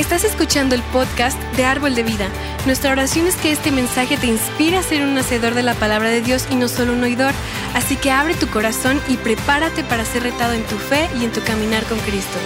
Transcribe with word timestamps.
Estás 0.00 0.24
escuchando 0.24 0.74
el 0.74 0.82
podcast 0.84 1.38
de 1.56 1.66
Árbol 1.66 1.94
de 1.94 2.02
Vida. 2.02 2.30
Nuestra 2.64 2.90
oración 2.90 3.26
es 3.26 3.36
que 3.36 3.52
este 3.52 3.70
mensaje 3.70 4.16
te 4.16 4.28
inspire 4.28 4.78
a 4.78 4.82
ser 4.82 5.04
un 5.04 5.18
hacedor 5.18 5.52
de 5.52 5.62
la 5.62 5.74
palabra 5.74 6.08
de 6.08 6.22
Dios 6.22 6.48
y 6.50 6.54
no 6.54 6.68
solo 6.68 6.94
un 6.94 7.02
oidor. 7.02 7.34
Así 7.74 7.98
que 7.98 8.10
abre 8.10 8.34
tu 8.34 8.48
corazón 8.48 8.98
y 9.08 9.18
prepárate 9.18 9.84
para 9.84 10.06
ser 10.06 10.22
retado 10.22 10.54
en 10.54 10.64
tu 10.64 10.78
fe 10.78 11.06
y 11.20 11.26
en 11.26 11.32
tu 11.32 11.44
caminar 11.44 11.84
con 11.84 11.98
Cristo. 11.98 12.38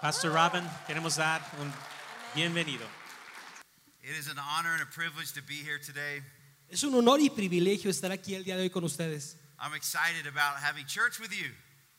Pastor 0.00 0.32
Robin, 0.32 0.62
queremos 0.86 1.16
dar 1.16 1.42
un 1.60 1.72
bienvenido. 2.36 2.86
It 4.00 4.16
is 4.16 4.28
an 4.28 4.38
honor 4.38 4.74
and 4.74 4.82
a 4.82 4.86
privilege 4.86 5.32
to 5.32 5.42
be 5.42 5.56
here 5.56 5.80
today. 5.80 6.22
Es 6.70 6.82
un 6.82 6.94
honor 6.94 7.20
y 7.20 7.30
privilegio 7.30 7.90
estar 7.90 8.12
aquí 8.12 8.34
el 8.34 8.44
día 8.44 8.56
de 8.56 8.62
hoy 8.62 8.70
con 8.70 8.84
ustedes. 8.84 9.36
I'm 9.58 9.74
excited 9.74 10.26
about 10.26 10.62
having 10.62 10.86
church 10.86 11.18
with 11.18 11.30
you. 11.30 11.50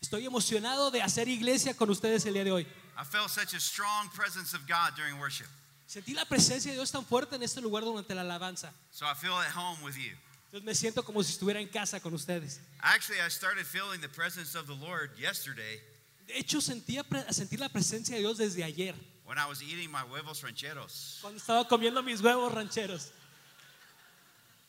Estoy 0.01 0.25
emocionado 0.25 0.91
de 0.91 1.01
hacer 1.01 1.27
iglesia 1.27 1.73
con 1.73 1.89
ustedes 1.89 2.25
el 2.25 2.33
día 2.33 2.43
de 2.43 2.51
hoy. 2.51 2.67
I 2.97 3.03
felt 3.03 3.29
such 3.29 3.53
a 3.53 3.59
strong 3.59 4.09
presence 4.11 4.55
of 4.55 4.61
God 4.67 4.95
during 4.95 5.19
worship. 5.19 5.47
Sentí 5.87 6.13
la 6.13 6.25
presencia 6.25 6.71
de 6.71 6.77
Dios 6.77 6.91
tan 6.91 7.03
fuerte 7.03 7.35
en 7.35 7.43
este 7.43 7.61
lugar 7.61 7.83
durante 7.83 8.13
la 8.13 8.21
alabanza. 8.21 8.71
So 8.91 9.05
I 9.05 9.15
feel 9.15 9.33
at 9.33 9.51
home 9.55 9.81
with 9.83 9.95
you. 9.95 10.15
Entonces 10.45 10.63
me 10.65 10.75
siento 10.75 11.03
como 11.03 11.23
si 11.23 11.31
estuviera 11.33 11.59
en 11.59 11.67
casa 11.67 11.99
con 11.99 12.13
ustedes. 12.13 12.59
Actually, 12.81 13.19
I 13.19 13.29
started 13.29 13.65
feeling 13.65 13.99
the 14.01 14.09
presence 14.09 14.55
of 14.55 14.67
the 14.67 14.75
Lord 14.75 15.11
yesterday 15.17 15.79
De 16.27 16.37
hecho, 16.37 16.61
sentía 16.61 17.03
sentir 17.31 17.59
la 17.59 17.69
presencia 17.69 18.15
de 18.15 18.21
Dios 18.21 18.37
desde 18.37 18.63
ayer, 18.63 18.93
when 19.25 19.39
I 19.39 19.47
was 19.47 19.63
eating 19.63 19.91
my 19.91 20.03
huevos 20.03 20.43
rancheros. 20.43 21.17
cuando 21.21 21.39
estaba 21.39 21.67
comiendo 21.67 22.03
mis 22.03 22.21
huevos 22.21 22.53
rancheros. 22.53 23.11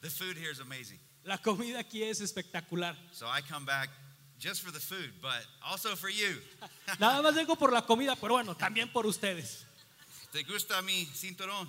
The 0.02 0.08
food 0.08 0.36
here 0.36 0.50
is 0.50 0.60
amazing. 0.60 0.98
La 1.24 1.36
comida 1.36 1.78
aquí 1.78 2.02
es 2.02 2.20
espectacular. 2.20 2.96
So 3.12 3.26
I 3.26 3.42
come 3.42 3.64
back 3.64 3.90
just 4.38 4.62
for 4.62 4.70
the 4.70 4.80
food, 4.80 5.12
but 5.20 5.44
also 5.62 5.94
for 5.94 6.08
you. 6.08 6.36
Nada 6.98 7.22
más 7.22 7.34
vengo 7.34 7.54
por 7.56 7.70
la 7.70 7.82
comida, 7.82 8.16
pero 8.16 8.34
bueno, 8.34 8.54
también 8.54 8.90
por 8.90 9.06
ustedes. 9.06 9.64
¿Te 10.32 10.42
gusta 10.44 10.80
mi 10.82 11.04
cinturón? 11.06 11.68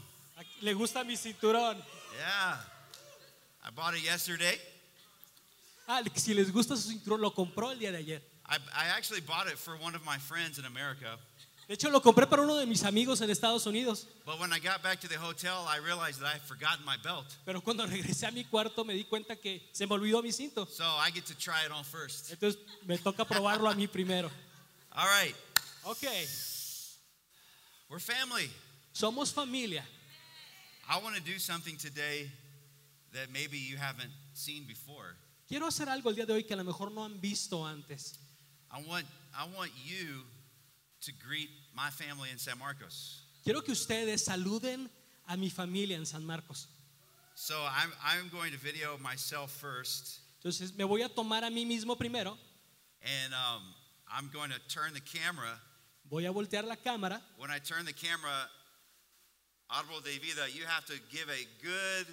Le 0.62 0.74
gusta 0.74 1.04
mi 1.04 1.16
cinturón. 1.18 1.78
Yeah. 2.18 2.58
I 3.64 3.70
bought 3.76 3.96
it 3.96 4.04
yesterday. 4.04 4.58
Ah, 5.88 6.02
si 6.16 6.34
les 6.34 6.50
gusta 6.52 6.78
su 6.78 6.90
cinturón, 6.90 7.20
lo 7.20 7.32
compró 7.32 7.72
el 7.72 7.80
día 7.80 7.92
de 7.92 7.98
ayer. 7.98 8.22
I, 8.48 8.58
I 8.74 8.88
actually 8.96 9.22
bought 9.22 9.48
it 9.48 9.58
for 9.58 9.76
one 9.78 9.96
of 9.96 10.06
my 10.06 10.18
friends 10.18 10.58
in 10.58 10.66
America. 10.66 11.18
De 11.72 11.76
hecho, 11.76 11.90
lo 11.90 12.02
compré 12.02 12.28
para 12.28 12.42
uno 12.42 12.58
de 12.58 12.66
mis 12.66 12.84
amigos 12.84 13.22
en 13.22 13.30
Estados 13.30 13.66
Unidos. 13.66 14.06
But 14.26 14.42
when 14.42 14.52
I 14.52 14.60
got 14.60 14.84
back 14.84 15.00
to 15.00 15.08
the 15.08 15.16
hotel, 15.18 15.66
I 15.70 15.78
realized 15.78 16.20
that 16.20 16.28
I 16.28 16.34
had 16.34 16.42
forgotten 16.42 16.84
my 16.84 16.98
belt. 17.02 17.28
Pero 17.46 17.62
cuando 17.62 17.86
regresé 17.88 18.28
a 18.28 18.32
mi 18.32 18.44
cuarto 18.44 18.84
me 18.84 18.94
di 18.94 19.06
cuenta 19.06 19.38
que 19.38 19.62
se 19.72 19.88
me 19.88 19.96
olvidó 19.96 20.22
mi 20.22 20.34
cinto. 20.34 20.66
So 20.68 20.84
I 20.84 21.12
get 21.12 21.26
to 21.28 21.34
try 21.34 21.64
it 21.66 21.72
on 21.72 21.86
first. 21.86 22.30
Entonces 22.30 22.60
me 22.86 22.98
toca 22.98 23.24
probarlo 23.24 23.70
a 23.70 23.74
mí 23.74 23.88
primero. 23.88 24.30
All 24.92 25.08
right, 25.08 25.34
Ok, 25.86 26.04
we're 27.90 28.00
family. 28.02 28.52
somos 28.92 29.32
familia. 29.32 29.86
I 30.90 31.00
want 31.02 31.16
to 31.16 31.22
do 31.22 31.40
something 31.40 31.78
today 31.78 32.30
that 33.14 33.32
maybe 33.32 33.58
you 33.58 33.78
haven't 33.78 34.12
seen 34.34 34.66
before. 34.68 35.16
Quiero 35.48 35.68
hacer 35.68 35.88
algo 35.88 36.10
el 36.10 36.16
día 36.18 36.26
de 36.26 36.34
hoy 36.34 36.44
que 36.44 36.54
a 36.54 36.58
lo 36.58 36.66
mejor 36.66 36.92
no 36.92 37.06
han 37.06 37.22
visto 37.22 37.66
antes. 37.66 38.20
I 38.70 38.84
want 38.86 39.06
I 39.34 39.46
want 39.56 39.72
you 39.86 40.26
to 41.06 41.14
greet 41.26 41.50
my 41.76 41.90
family 41.92 42.30
in 42.32 42.38
San 42.40 42.58
Marcos. 42.58 43.24
Quiero 43.44 43.62
que 43.64 43.72
ustedes 43.72 44.26
saluden 44.26 44.90
a 45.28 45.36
mi 45.38 45.50
familia 45.50 45.98
en 45.98 46.06
San 46.06 46.26
Marcos. 46.26 46.68
So 47.36 47.56
I'm 47.64 47.92
I'm 48.04 48.30
going 48.30 48.52
to 48.52 48.58
video 48.58 48.98
myself 49.00 49.52
first, 49.52 50.20
Entonces 50.44 50.74
me 50.76 50.84
voy 50.84 51.02
a 51.04 51.10
tomar 51.10 51.44
a 51.44 51.50
mí 51.50 51.66
mismo 51.66 51.98
primero. 51.98 52.38
and 53.04 53.34
um, 53.34 53.64
I'm 54.12 54.30
going 54.32 54.52
to 54.52 54.60
turn 54.68 54.94
the 54.94 55.02
camera. 55.02 55.60
Voy 56.10 56.26
a 56.26 56.32
voltear 56.32 56.64
la 56.66 56.76
cámara. 56.76 57.22
When 57.38 57.50
I 57.50 57.58
turn 57.60 57.86
the 57.86 57.94
camera, 57.94 58.48
Audible 59.70 60.02
de 60.02 60.20
Vida, 60.20 60.50
you 60.54 60.66
have 60.66 60.86
to 60.86 60.94
give 61.10 61.30
a 61.30 61.48
good 61.64 62.06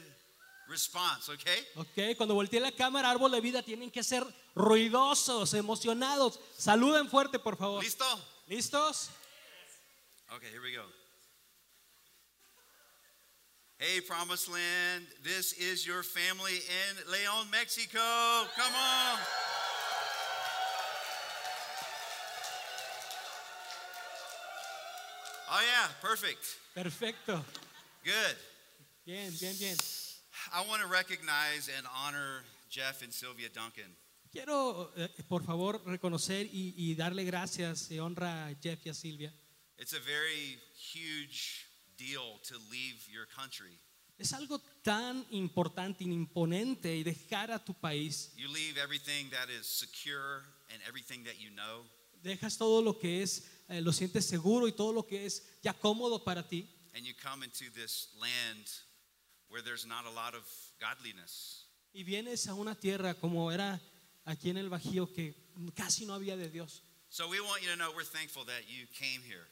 response, 0.69 1.28
okay? 1.28 1.66
Ok, 1.76 2.16
cuando 2.16 2.34
voltee 2.34 2.60
la 2.60 2.70
cámara, 2.70 3.10
árbol 3.10 3.32
de 3.32 3.40
vida, 3.40 3.62
tienen 3.62 3.90
que 3.90 4.02
ser 4.04 4.22
ruidosos, 4.54 5.52
emocionados. 5.54 6.38
Saluden 6.56 7.08
fuerte, 7.08 7.38
por 7.38 7.56
favor. 7.56 7.82
Listo? 7.82 8.04
¿Listos? 8.46 9.10
Okay, 10.34 10.48
here 10.52 10.60
we 10.60 10.72
go. 10.74 10.84
Hey, 13.78 14.00
Promised 14.02 14.52
Land, 14.52 15.06
this 15.24 15.54
is 15.54 15.86
your 15.86 16.02
family 16.02 16.52
in 16.52 17.10
Leon, 17.10 17.46
Mexico. 17.50 17.98
Come 18.54 18.74
on. 18.74 19.18
Oh, 25.50 25.60
yeah, 25.64 25.88
perfect. 26.02 26.44
Perfecto. 26.74 27.42
Good. 28.04 28.36
Bien, 29.06 29.32
bien, 29.40 29.54
bien. 29.58 29.76
I 30.52 30.60
want 30.68 30.82
to 30.82 30.88
recognize 30.88 31.70
and 31.74 31.86
honor 32.04 32.44
Jeff 32.68 33.02
and 33.02 33.12
Sylvia 33.14 33.48
Duncan. 33.48 33.96
Quiero, 34.30 34.90
eh, 34.98 35.08
por 35.26 35.42
favor, 35.42 35.80
reconocer 35.86 36.46
y, 36.52 36.74
y 36.76 36.94
darle 36.96 37.24
gracias 37.24 37.90
y 37.90 37.98
honra 37.98 38.48
a 38.48 38.54
Jeff 38.60 38.84
y 38.84 38.90
a 38.90 38.94
Silvia. 38.94 39.32
It's 39.78 39.92
a 39.92 40.00
very 40.00 40.58
huge 40.74 41.66
deal 41.96 42.38
to 42.48 42.54
leave 42.70 43.06
your 43.10 43.26
country. 43.26 43.78
Es 44.18 44.32
algo 44.32 44.60
tan 44.82 45.24
importante, 45.30 46.02
imponente 46.02 46.96
y 46.96 47.04
dejar 47.04 47.52
a 47.52 47.64
tu 47.64 47.72
país. 47.74 48.32
You 48.36 48.48
leave 48.48 48.76
everything 48.76 49.30
that 49.30 49.48
is 49.48 49.66
secure 49.66 50.42
and 50.72 50.82
everything 50.88 51.22
that 51.24 51.38
you 51.38 51.50
know. 51.50 51.84
Dejas 52.22 52.58
todo 52.58 52.82
lo 52.82 52.98
que 52.98 53.22
es, 53.22 53.44
eh, 53.68 53.80
lo 53.80 53.92
sientes 53.92 54.26
seguro 54.26 54.66
y 54.66 54.72
todo 54.72 54.92
lo 54.92 55.04
que 55.06 55.24
es 55.24 55.42
ya 55.62 55.72
cómodo 55.72 56.24
para 56.24 56.42
ti. 56.42 56.66
and 56.96 57.06
you 57.06 57.14
come 57.14 57.44
into 57.44 57.70
this 57.76 58.08
land 58.20 58.66
where 59.48 59.62
there's 59.62 59.86
not 59.86 60.04
a 60.04 60.10
lot 60.10 60.34
of 60.34 60.42
godliness. 60.80 61.66
Y 61.94 62.02
vienes 62.02 62.48
a 62.48 62.54
una 62.54 62.74
tierra 62.74 63.14
como 63.14 63.50
era 63.50 63.80
aquí 64.26 64.50
en 64.50 64.56
el 64.56 64.68
Bajío 64.68 65.06
que 65.14 65.34
casi 65.76 66.04
no 66.06 66.14
había 66.14 66.36
de 66.36 66.48
Dios. 66.50 66.82
So 67.08 67.28
we 67.28 67.40
want 67.40 67.62
you 67.62 67.70
to 67.70 67.76
know 67.76 67.92
we're 67.94 68.02
thankful 68.04 68.44
that 68.46 68.68
you 68.68 68.86
came 68.92 69.22
here. 69.22 69.46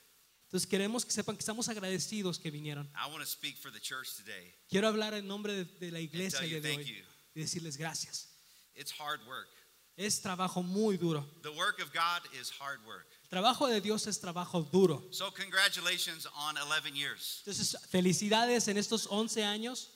Entonces 0.56 0.71
queremos 0.71 1.05
que 1.05 1.11
sepan 1.11 1.37
que 1.37 1.41
estamos 1.41 1.69
agradecidos 1.69 2.39
que 2.39 2.50
vinieron. 2.50 2.91
I 2.97 3.11
want 3.11 3.21
to 3.21 3.27
speak 3.27 3.59
for 3.59 3.71
the 3.71 3.78
church 3.78 4.17
today. 4.17 4.55
Quiero 4.71 4.89
hablar 4.89 5.12
en 5.12 5.28
nombre 5.28 5.53
de, 5.53 5.65
de 5.67 5.91
la 5.91 6.00
iglesia 6.00 6.41
de 6.41 6.77
hoy 6.77 6.83
you. 6.83 7.05
y 7.34 7.41
decirles 7.41 7.77
gracias. 7.77 8.31
It's 8.75 8.91
hard 8.91 9.21
work. 9.27 9.50
Es 9.99 10.22
trabajo 10.22 10.62
muy 10.62 10.97
duro. 10.97 11.27
The 11.43 11.50
work 11.50 11.78
of 11.81 11.93
God 11.93 12.22
is 12.41 12.50
hard 12.59 12.83
work. 12.87 13.06
El 13.25 13.28
trabajo 13.28 13.67
de 13.67 13.83
Dios 13.83 14.06
es 14.06 14.19
trabajo 14.19 14.62
duro. 14.62 15.06
So 15.11 15.31
congratulations 15.31 16.27
on 16.34 16.56
11 16.56 16.97
years. 16.97 17.43
Entonces, 17.44 17.77
felicidades 17.91 18.67
en 18.69 18.78
estos 18.78 19.06
11 19.11 19.44
años. 19.44 19.91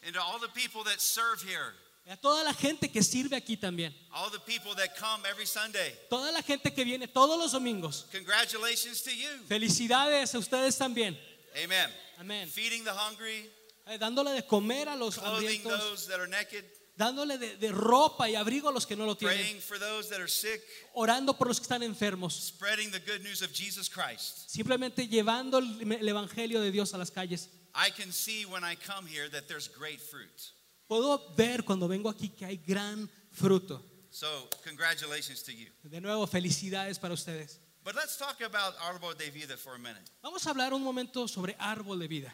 A 2.10 2.16
toda 2.16 2.42
la 2.42 2.52
gente 2.52 2.90
que 2.90 3.02
sirve 3.04 3.36
aquí 3.36 3.56
también. 3.56 3.94
all 4.12 4.30
the 4.32 4.40
people 4.40 4.74
that 4.74 4.96
come 4.98 5.24
every 5.30 5.46
Sunday, 5.46 5.94
Toda 6.10 6.32
la 6.32 6.42
gente 6.42 6.72
que 6.74 6.84
viene 6.84 7.06
todos 7.06 7.38
los 7.38 7.52
domingos. 7.52 8.06
congratulations 8.10 9.02
to 9.02 9.10
you. 9.12 9.28
Felicidades 9.48 10.34
a 10.34 10.38
ustedes 10.38 10.76
también. 10.76 11.16
Amen. 11.62 11.88
Amén. 12.18 12.48
Feeding 12.48 12.82
the 12.84 12.92
hungry, 12.92 13.48
Eh, 13.86 13.96
dándole 13.98 14.32
de 14.32 14.42
comer 14.44 14.88
a 14.88 14.96
los 14.96 15.16
clothing 15.16 15.60
hambrientos. 15.62 15.78
those 15.80 16.06
that 16.08 16.18
are 16.20 16.26
naked, 16.28 16.64
Dándole 16.98 17.38
de, 17.38 17.56
de 17.56 17.72
ropa 17.72 18.28
y 18.28 18.34
abrigo 18.34 18.68
a 18.68 18.72
los 18.72 18.84
que 18.86 18.94
no 18.96 19.06
lo 19.06 19.14
tienen. 19.16 19.38
praying 19.38 19.60
for 19.60 19.78
those 19.78 20.08
that 20.10 20.18
are 20.20 20.28
sick, 20.28 20.60
Orando 20.94 21.32
por 21.38 21.46
los 21.46 21.58
que 21.60 21.64
están 21.64 21.82
enfermos. 21.84 22.34
spreading 22.34 22.90
the 22.90 22.98
good 23.00 23.22
news 23.22 23.40
of 23.40 23.52
Jesus 23.52 23.88
Christ. 23.88 24.50
Simplemente 24.50 25.06
llevando 25.08 25.58
el, 25.58 25.80
el 25.92 26.08
evangelio 26.08 26.60
de 26.60 26.70
Dios 26.72 26.92
a 26.92 26.98
las 26.98 27.10
calles. 27.10 27.48
I 27.74 27.90
can 27.90 28.12
see 28.12 28.44
when 28.44 28.64
I 28.64 28.74
come 28.74 29.06
here 29.06 29.28
that 29.30 29.46
there's 29.48 29.68
great 29.68 30.00
fruit. 30.00 30.52
Puedo 30.90 31.36
ver 31.36 31.62
cuando 31.62 31.86
vengo 31.86 32.08
aquí 32.10 32.30
que 32.30 32.44
hay 32.44 32.56
gran 32.56 33.08
fruto. 33.30 33.80
So, 34.10 34.26
congratulations 34.64 35.40
to 35.44 35.52
you. 35.52 35.68
De 35.84 36.00
nuevo, 36.00 36.26
felicidades 36.26 36.98
para 36.98 37.14
ustedes. 37.14 37.60
But 37.84 37.94
let's 37.94 38.16
talk 38.16 38.40
about 38.40 38.74
Árbol 38.80 39.16
de 39.16 39.30
Vida 39.30 39.56
for 39.56 39.76
a 39.76 39.78
minute. 39.78 40.02
Vamos 40.20 40.44
a 40.48 40.50
hablar 40.50 40.72
un 40.74 40.82
momento 40.82 41.28
sobre 41.28 41.54
árbol 41.60 42.00
de 42.00 42.08
vida. 42.08 42.32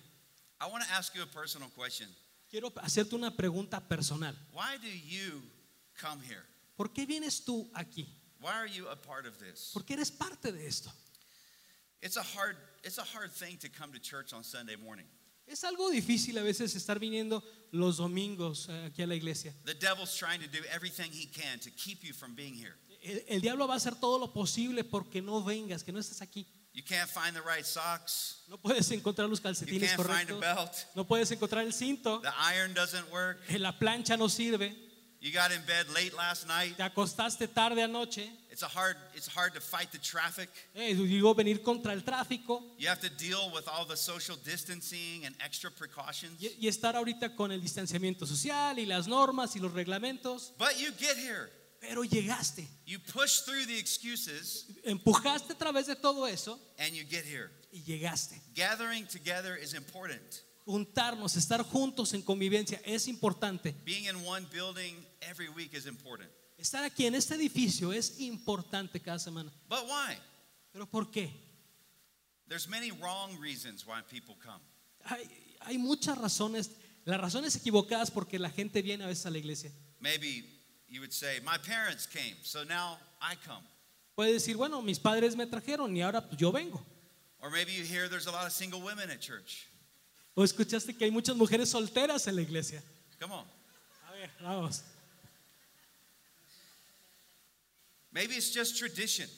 I 0.58 0.70
want 0.70 0.82
to 0.84 0.90
ask 0.90 1.14
you 1.14 1.22
a 1.22 1.26
personal 1.26 1.68
question. 1.68 2.08
Quiero 2.50 2.72
hacerte 2.76 3.14
una 3.14 3.30
pregunta 3.30 3.78
personal. 3.86 4.34
Why 4.54 4.78
do 4.78 4.88
you 4.88 5.42
come 6.00 6.22
here? 6.22 6.46
¿Por 6.78 6.88
qué 6.94 7.04
vienes 7.04 7.44
tú 7.44 7.68
aquí? 7.74 8.08
Why 8.40 8.52
are 8.52 8.66
you 8.66 8.88
a 8.88 8.96
part 8.96 9.26
of 9.26 9.38
this? 9.38 9.70
¿Por 9.74 9.82
qué 9.84 9.96
eres 9.96 10.10
parte 10.10 10.50
de 10.50 10.66
esto? 10.66 10.90
It's 12.00 12.16
a 12.16 12.22
hard 12.22 12.56
it's 12.82 12.96
a 12.96 13.04
hard 13.04 13.32
thing 13.32 13.58
to 13.58 13.68
come 13.68 13.92
to 13.92 13.98
church 13.98 14.32
on 14.32 14.42
Sunday 14.42 14.76
morning. 14.76 15.04
Es 15.46 15.62
algo 15.64 15.90
difícil 15.90 16.36
a 16.38 16.42
veces 16.42 16.74
estar 16.74 16.98
viniendo 16.98 17.42
los 17.70 17.98
domingos 17.98 18.66
eh, 18.68 18.86
aquí 18.86 19.02
a 19.02 19.06
la 19.06 19.14
iglesia. 19.14 19.54
The 19.64 19.74
devil's 19.74 20.14
trying 20.16 20.40
to 20.40 20.48
do 20.48 20.58
everything 20.74 21.10
he 21.12 21.26
can 21.26 21.60
to 21.60 21.70
keep 21.70 22.02
you 22.02 22.12
from 22.12 22.34
being 22.34 22.54
here. 22.54 22.74
El, 23.02 23.22
el 23.28 23.40
diablo 23.40 23.68
va 23.68 23.74
a 23.74 23.76
hacer 23.76 23.94
todo 24.00 24.18
lo 24.18 24.32
posible 24.32 24.82
porque 24.82 25.22
no 25.22 25.42
vengas, 25.44 25.84
que 25.84 25.92
no 25.92 26.00
estés 26.00 26.20
aquí. 26.20 26.46
You 26.72 26.82
can't 26.84 27.08
find 27.08 27.34
the 27.34 27.40
right 27.42 27.64
socks. 27.64 28.42
No 28.48 28.58
puedes 28.58 28.90
encontrar 28.90 29.28
los 29.30 29.38
You 29.38 29.44
calcetines 29.44 29.88
can't 29.94 30.02
find 30.02 30.30
a 30.30 30.34
correctos. 30.34 30.40
belt. 30.40 30.72
No 30.96 31.04
puedes 31.06 31.30
encontrar 31.30 31.64
el 31.64 31.72
cinto. 31.72 32.20
The 32.20 32.32
iron 32.54 32.74
doesn't 32.74 33.08
work. 33.12 33.38
eh, 33.48 33.58
La 33.58 33.78
plancha 33.78 34.16
no 34.18 34.28
sirve. 34.28 34.74
You 35.20 35.32
got 35.32 35.52
in 35.52 35.62
bed 35.64 35.86
late 35.94 36.12
last 36.14 36.46
night. 36.46 36.76
Te 36.76 36.82
acostaste 36.82 37.48
tarde 37.48 37.82
anoche. 37.82 38.28
It's 38.56 38.62
a 38.62 38.68
hard 38.68 38.96
it's 39.14 39.28
hard 39.28 39.52
to 39.52 39.60
fight 39.60 39.90
the 39.92 39.98
traffic. 39.98 40.48
Eh, 40.74 40.94
digo, 40.94 41.34
venir 41.34 41.62
contra 41.62 41.92
el 41.92 42.00
tráfico 42.02 42.62
You 42.78 42.88
have 42.88 43.00
to 43.02 43.10
deal 43.10 43.50
with 43.52 43.68
all 43.68 43.84
the 43.84 43.98
social 43.98 44.34
distancing 44.42 45.26
and 45.26 45.36
extra 45.44 45.70
precautions. 45.70 46.40
y, 46.40 46.56
y 46.58 46.66
estar 46.66 46.96
ahorita 46.96 47.36
con 47.36 47.52
el 47.52 47.60
distanciamiento 47.60 48.26
social 48.26 48.78
y 48.78 48.86
las 48.86 49.06
normas 49.08 49.54
y 49.56 49.58
los 49.60 49.72
reglamentos. 49.74 50.54
But 50.58 50.78
you 50.78 50.90
get 50.98 51.18
here. 51.18 51.50
Pero 51.82 52.02
llegaste. 52.02 52.66
You 52.86 52.98
push 52.98 53.42
through 53.42 53.66
the 53.66 53.78
excuses 53.78 54.64
Empujaste 54.84 55.52
a 55.52 55.58
través 55.58 55.86
de 55.86 55.94
todo 55.94 56.26
eso 56.26 56.58
and 56.78 56.94
you 56.94 57.04
get 57.04 57.26
here. 57.26 57.50
y 57.70 57.82
llegaste. 57.82 58.40
Gathering 58.54 59.06
together 59.06 59.54
is 59.62 59.74
important. 59.74 60.22
Juntarnos, 60.64 61.36
estar 61.36 61.62
juntos 61.62 62.14
en 62.14 62.22
convivencia 62.22 62.80
es 62.86 63.06
importante. 63.06 63.74
Being 63.84 64.06
in 64.06 64.24
one 64.26 64.46
building 64.50 64.96
every 65.20 65.50
week 65.50 65.74
is 65.74 65.84
important. 65.84 66.30
Estar 66.58 66.84
aquí 66.84 67.06
en 67.06 67.14
este 67.14 67.34
edificio 67.34 67.92
es 67.92 68.18
importante 68.20 69.00
cada 69.00 69.18
semana. 69.18 69.52
But 69.68 69.84
why? 69.84 70.16
¿Pero 70.72 70.86
por 70.86 71.10
qué? 71.10 71.30
There's 72.48 72.68
many 72.68 72.92
wrong 72.92 73.38
reasons 73.40 73.86
why 73.86 74.00
people 74.08 74.36
come. 74.42 74.60
Hay, 75.04 75.28
hay 75.60 75.78
muchas 75.78 76.16
razones, 76.16 76.70
las 77.04 77.20
razones 77.20 77.56
equivocadas 77.56 78.10
porque 78.10 78.38
la 78.38 78.50
gente 78.50 78.82
viene 78.82 79.04
a 79.04 79.08
veces 79.08 79.26
a 79.26 79.30
la 79.30 79.38
iglesia. 79.38 79.70
Maybe 80.00 80.44
you 80.88 81.00
would 81.00 81.12
say, 81.12 81.40
My 81.40 81.58
parents 81.58 82.06
came, 82.06 82.36
so 82.42 82.64
now 82.64 82.98
I 83.20 83.36
come. 83.36 83.64
Puede 84.14 84.32
decir, 84.32 84.56
bueno, 84.56 84.80
mis 84.80 84.98
padres 84.98 85.36
me 85.36 85.46
trajeron 85.46 85.94
y 85.94 86.00
ahora 86.00 86.26
pues, 86.26 86.40
yo 86.40 86.50
vengo. 86.50 86.82
Or 87.40 87.50
maybe 87.50 87.72
you 87.72 87.84
hear 87.84 88.08
there's 88.08 88.26
a 88.26 88.32
lot 88.32 88.46
of 88.46 88.52
single 88.52 88.80
women 88.80 89.10
at 89.10 89.20
church. 89.20 89.66
O 90.34 90.42
escuchaste 90.42 90.96
que 90.96 91.04
hay 91.04 91.10
muchas 91.10 91.36
mujeres 91.36 91.68
solteras 91.68 92.26
en 92.26 92.36
la 92.36 92.42
iglesia. 92.42 92.82
Come 93.20 93.32
on. 93.34 93.44
A 94.08 94.12
ver, 94.12 94.30
vamos. 94.40 94.82
Maybe 98.16 98.32
it's 98.34 98.50
just 98.50 98.78
tradition. 98.78 99.28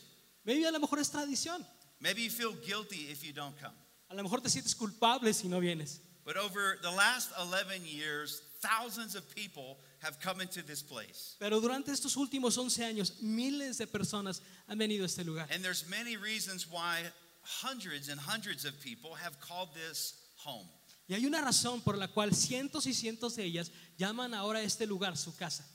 Maybe 0.44 0.62
a 0.64 0.70
lo 0.70 0.78
mejor 0.78 1.00
es 1.00 1.10
tradición. 1.10 1.64
Maybe 2.00 2.22
you 2.22 2.30
feel 2.30 2.52
guilty 2.64 3.08
if 3.10 3.24
you 3.24 3.32
don't 3.32 3.58
come. 3.60 3.74
A 4.08 4.14
lo 4.14 4.22
mejor 4.22 4.38
te 4.40 4.48
sientes 4.48 4.72
culpable 4.78 5.32
si 5.32 5.48
no 5.48 5.58
vienes. 5.58 5.98
But 6.24 6.36
over 6.36 6.78
the 6.80 6.90
last 6.92 7.32
11 7.40 7.84
years, 7.84 8.40
thousands 8.60 9.16
of 9.16 9.28
people 9.34 9.80
have 9.98 10.20
come 10.20 10.40
into 10.40 10.62
this 10.62 10.80
place. 10.80 11.34
Pero 11.40 11.60
durante 11.60 11.90
estos 11.90 12.16
últimos 12.16 12.56
11 12.56 12.84
años, 12.84 13.20
miles 13.20 13.78
de 13.78 13.88
personas 13.88 14.42
han 14.68 14.78
venido 14.78 15.02
a 15.02 15.06
este 15.06 15.24
lugar. 15.24 15.48
And 15.52 15.60
there's 15.60 15.84
many 15.90 16.16
reasons 16.16 16.70
why 16.70 17.02
hundreds 17.42 18.08
and 18.10 18.20
hundreds 18.20 18.64
of 18.64 18.80
people 18.80 19.16
have 19.16 19.40
called 19.40 19.70
this 19.74 20.14
home. 20.36 20.68
Y 21.08 21.16
hay 21.16 21.26
una 21.26 21.40
razón 21.40 21.80
por 21.80 21.96
la 21.96 22.06
cual 22.06 22.32
cientos 22.32 22.86
y 22.86 22.94
cientos 22.94 23.34
de 23.34 23.42
ellas 23.42 23.72
llaman 23.98 24.34
ahora 24.34 24.60
a 24.60 24.62
este 24.62 24.86
lugar 24.86 25.16
su 25.16 25.34
casa. 25.34 25.66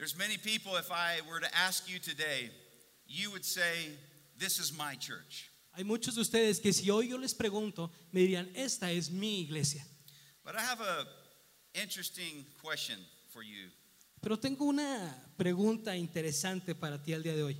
There's 0.00 0.16
many 0.16 0.38
people 0.38 0.76
if 0.76 0.90
I 0.90 1.20
were 1.28 1.40
to 1.40 1.54
ask 1.54 1.86
you 1.86 1.98
today, 1.98 2.48
you 3.06 3.30
would 3.32 3.44
say 3.44 3.98
this 4.38 4.58
is 4.58 4.72
my 4.72 4.94
church. 4.94 5.50
Hay 5.76 5.82
muchos 5.82 6.14
de 6.14 6.22
ustedes 6.22 6.58
que 6.58 6.72
si 6.72 6.88
hoy 6.90 7.08
yo 7.10 7.18
les 7.18 7.34
pregunto, 7.34 7.90
me 8.10 8.22
dirían, 8.22 8.48
esta 8.56 8.90
es 8.90 9.10
mi 9.10 9.42
iglesia. 9.42 9.82
But 10.42 10.56
I 10.56 10.62
have 10.62 10.80
a 10.80 11.06
interesting 11.74 12.46
question 12.62 12.96
for 13.28 13.42
you. 13.42 13.68
Pero 14.22 14.36
tengo 14.36 14.64
una 14.64 15.14
pregunta 15.36 15.94
interesante 15.94 16.74
para 16.74 16.96
ti 16.96 17.12
al 17.12 17.22
día 17.22 17.34
de 17.34 17.42
hoy. 17.42 17.56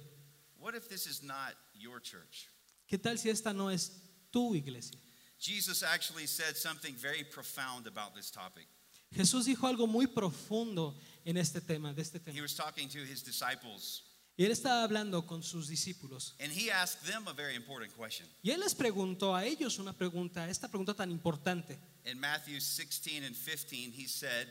What 0.58 0.74
if 0.74 0.88
this 0.88 1.06
is 1.06 1.22
not 1.22 1.52
your 1.74 2.00
church? 2.00 2.48
¿Qué 2.90 2.96
tal 2.96 3.18
si 3.18 3.28
esta 3.28 3.52
no 3.52 3.68
es 3.68 3.90
tu 4.32 4.54
iglesia? 4.54 4.96
Jesus 5.38 5.82
actually 5.82 6.26
said 6.26 6.56
something 6.56 6.94
very 6.94 7.22
profound 7.22 7.86
about 7.86 8.14
this 8.14 8.30
topic. 8.30 8.66
Jesús 9.14 9.44
dijo 9.44 9.66
algo 9.66 9.86
muy 9.86 10.06
profundo 10.06 10.94
en 11.24 11.36
este 11.36 11.60
tema, 11.60 11.92
de 11.92 12.02
este 12.02 12.18
He 12.18 12.20
tema. 12.32 12.42
was 12.42 12.54
talking 12.54 12.88
to 12.88 12.98
his 13.04 13.22
disciples, 13.24 14.02
Y 14.36 14.44
él 14.44 14.52
estaba 14.52 14.84
hablando 14.84 15.26
con 15.26 15.42
sus 15.42 15.68
discípulos. 15.68 16.34
and 16.40 16.50
he 16.52 16.70
asked 16.70 17.02
them 17.10 17.26
a 17.28 17.32
very 17.32 17.54
important 17.54 17.92
question. 17.96 18.26
Y 18.42 18.50
él 18.50 18.60
les 18.60 18.74
preguntó 18.74 19.34
a 19.36 19.44
ellos 19.44 19.78
una 19.78 19.92
pregunta, 19.92 20.48
esta 20.48 20.68
pregunta 20.68 20.94
tan 20.94 21.10
importante. 21.10 21.78
In 22.06 22.18
Matthew 22.18 22.60
16 22.60 23.24
and 23.24 23.34
15, 23.36 23.92
he 23.92 24.06
said, 24.06 24.46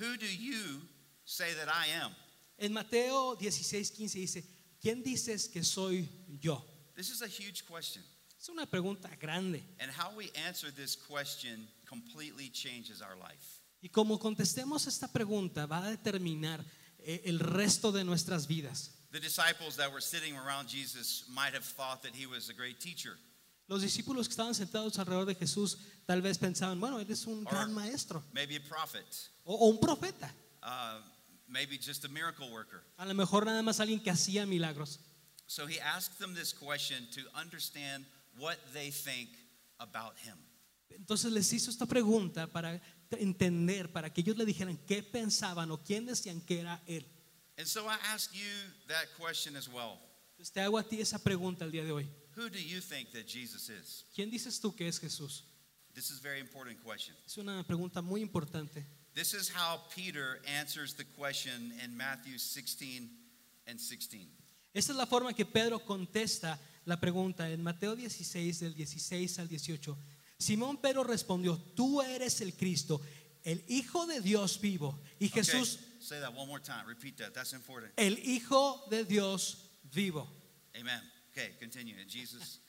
Who 0.00 0.16
do 0.16 0.26
you 0.26 0.82
say 1.24 1.54
that 1.54 1.68
I 1.68 1.88
am? 2.02 2.14
En 2.58 2.72
Mateo 2.72 3.36
16, 3.36 3.90
15 3.92 4.18
dice, 4.18 4.44
¿quién 4.82 5.02
dices 5.04 5.48
que 5.48 5.62
soy 5.62 6.08
yo? 6.40 6.64
This 6.96 7.10
is 7.10 7.22
a 7.22 7.28
huge 7.28 7.64
question. 7.64 8.02
Es 8.40 8.48
una 8.48 8.66
pregunta 8.66 9.08
grande. 9.20 9.62
And 9.78 9.90
how 9.92 10.10
we 10.16 10.30
answer 10.46 10.72
this 10.72 10.96
question 10.96 11.68
completely 11.88 12.48
changes 12.50 13.00
our 13.00 13.16
life. 13.16 13.57
Y 13.80 13.88
como 13.90 14.18
contestemos 14.18 14.86
esta 14.86 15.08
pregunta 15.08 15.66
va 15.66 15.84
a 15.84 15.90
determinar 15.90 16.64
eh, 16.98 17.22
el 17.26 17.38
resto 17.38 17.92
de 17.92 18.04
nuestras 18.04 18.46
vidas. 18.46 18.90
The 19.12 19.20
disciples 19.20 19.76
that 19.76 19.90
were 19.90 20.02
sitting 20.02 20.36
around 20.36 20.68
Jesus 20.68 21.24
might 21.28 21.54
have 21.54 21.64
thought 21.64 22.02
that 22.02 22.14
he 22.14 22.26
was 22.26 22.50
a 22.50 22.52
great 22.54 22.78
teacher, 22.80 23.16
Los 23.68 23.82
discípulos 23.82 24.26
que 24.28 24.32
estaban 24.32 24.54
sentados 24.54 24.98
alrededor 24.98 25.26
de 25.26 25.34
Jesús 25.34 25.78
tal 26.06 26.22
vez 26.22 26.38
pensaban, 26.38 26.80
bueno, 26.80 26.98
él 27.00 27.10
es 27.10 27.26
un 27.26 27.46
Or- 27.46 27.52
gran 27.52 27.72
maestro 27.72 28.24
maybe 28.32 28.56
a 28.56 28.60
prophet, 28.66 29.04
o, 29.44 29.54
o 29.54 29.68
un 29.68 29.78
profeta. 29.78 30.32
uh, 30.62 31.00
maybe 31.46 31.78
just 31.78 32.04
a 32.04 32.08
miracle 32.08 32.50
worker. 32.50 32.82
A 32.96 33.04
lo 33.06 33.14
mejor 33.14 33.44
nada 33.46 33.62
más 33.62 33.78
alguien 33.80 34.00
que 34.02 34.10
hacía 34.10 34.46
milagros. 34.46 35.00
So 35.46 35.66
he 35.66 35.78
asked 35.80 36.18
them 36.18 36.34
this 36.34 36.52
question 36.52 37.08
to 37.12 37.20
understand 37.38 38.04
what 38.38 38.56
they 38.74 38.90
think 38.90 39.30
about 39.78 40.14
him. 40.18 40.36
Entonces 40.90 41.30
les 41.32 41.50
hizo 41.52 41.70
esta 41.70 41.86
pregunta 41.86 42.46
para 42.46 42.80
entender, 43.16 43.90
para 43.92 44.12
que 44.12 44.20
ellos 44.20 44.36
le 44.36 44.44
dijeran 44.44 44.76
qué 44.86 45.02
pensaban 45.02 45.70
o 45.70 45.82
quién 45.82 46.06
decían 46.06 46.40
que 46.40 46.60
era 46.60 46.82
él. 46.86 47.06
And 47.56 47.66
so 47.66 47.86
I 47.86 47.96
ask 48.14 48.32
you 48.32 48.72
that 48.86 49.06
question 49.18 49.56
as 49.56 49.68
well. 49.68 49.98
Entonces 50.32 50.52
te 50.52 50.60
hago 50.60 50.78
a 50.78 50.84
ti 50.84 51.00
esa 51.00 51.18
pregunta 51.18 51.64
el 51.64 51.72
día 51.72 51.84
de 51.84 51.90
hoy. 51.90 52.08
Who 52.36 52.48
do 52.48 52.58
you 52.58 52.80
think 52.80 53.10
that 53.12 53.26
Jesus 53.26 53.68
is? 53.68 54.04
¿Quién 54.14 54.30
dices 54.30 54.60
tú 54.60 54.76
que 54.76 54.86
es 54.86 55.00
Jesús? 55.00 55.44
This 55.94 56.10
is 56.10 56.20
a 56.20 56.22
very 56.22 56.38
important 56.38 56.80
question. 56.84 57.16
Es 57.26 57.36
una 57.38 57.64
pregunta 57.64 58.00
muy 58.00 58.20
importante. 58.20 58.86
This 59.14 59.34
is 59.34 59.50
how 59.50 59.80
Peter 59.92 60.40
answers 60.46 60.94
the 60.94 61.04
question 61.04 61.72
in 61.82 61.96
Matthew 61.96 62.38
16 62.38 63.10
and 63.66 63.80
16. 63.80 64.28
Esta 64.72 64.92
es 64.92 64.96
la 64.96 65.06
forma 65.06 65.32
que 65.32 65.44
Pedro 65.44 65.80
contesta 65.80 66.60
la 66.84 67.00
pregunta 67.00 67.50
en 67.50 67.60
Mateo 67.64 67.96
16 67.96 68.60
del 68.60 68.74
16 68.74 69.40
al 69.40 69.48
18. 69.48 69.98
Simón 70.38 70.76
Pedro 70.76 71.02
respondió, 71.02 71.58
tú 71.74 72.00
eres 72.00 72.40
el 72.40 72.54
Cristo, 72.54 73.00
el 73.42 73.64
Hijo 73.68 74.06
de 74.06 74.20
Dios 74.20 74.60
vivo. 74.60 75.00
Y 75.18 75.28
Okay, 75.28 75.42
Jesús, 75.42 75.80
say 76.00 76.20
that 76.20 76.32
one 76.34 76.46
more 76.46 76.62
time. 76.62 76.84
Repeat 76.86 77.16
that. 77.18 77.32
That's 77.32 77.52
important. 77.52 77.92
el 77.96 78.18
Hijo 78.18 78.84
de 78.88 79.04
Dios 79.04 79.70
vivo. 79.92 80.28
Amen. 80.78 81.00
Okay, 81.32 81.56
continue. 81.58 81.94
Jesus. 82.08 82.60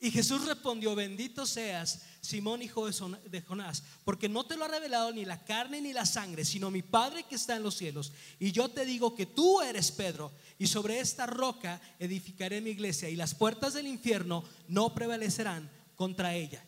Y 0.00 0.10
Jesús 0.10 0.44
respondió, 0.46 0.94
bendito 0.94 1.46
seas, 1.46 2.02
Simón, 2.20 2.60
hijo 2.60 2.86
de 2.86 3.40
Jonás, 3.40 3.82
porque 4.04 4.28
no 4.28 4.44
te 4.44 4.56
lo 4.56 4.66
ha 4.66 4.68
revelado 4.68 5.10
ni 5.12 5.24
la 5.24 5.42
carne 5.44 5.80
ni 5.80 5.94
la 5.94 6.04
sangre, 6.04 6.44
sino 6.44 6.70
mi 6.70 6.82
Padre 6.82 7.22
que 7.22 7.36
está 7.36 7.56
en 7.56 7.62
los 7.62 7.76
cielos. 7.76 8.12
Y 8.38 8.52
yo 8.52 8.68
te 8.68 8.84
digo 8.84 9.14
que 9.14 9.24
tú 9.24 9.62
eres 9.62 9.90
Pedro, 9.90 10.30
y 10.58 10.66
sobre 10.66 11.00
esta 11.00 11.24
roca 11.26 11.80
edificaré 11.98 12.60
mi 12.60 12.70
iglesia, 12.70 13.08
y 13.08 13.16
las 13.16 13.34
puertas 13.34 13.72
del 13.72 13.86
infierno 13.86 14.44
no 14.68 14.94
prevalecerán 14.94 15.70
contra 15.96 16.34
ella. 16.34 16.62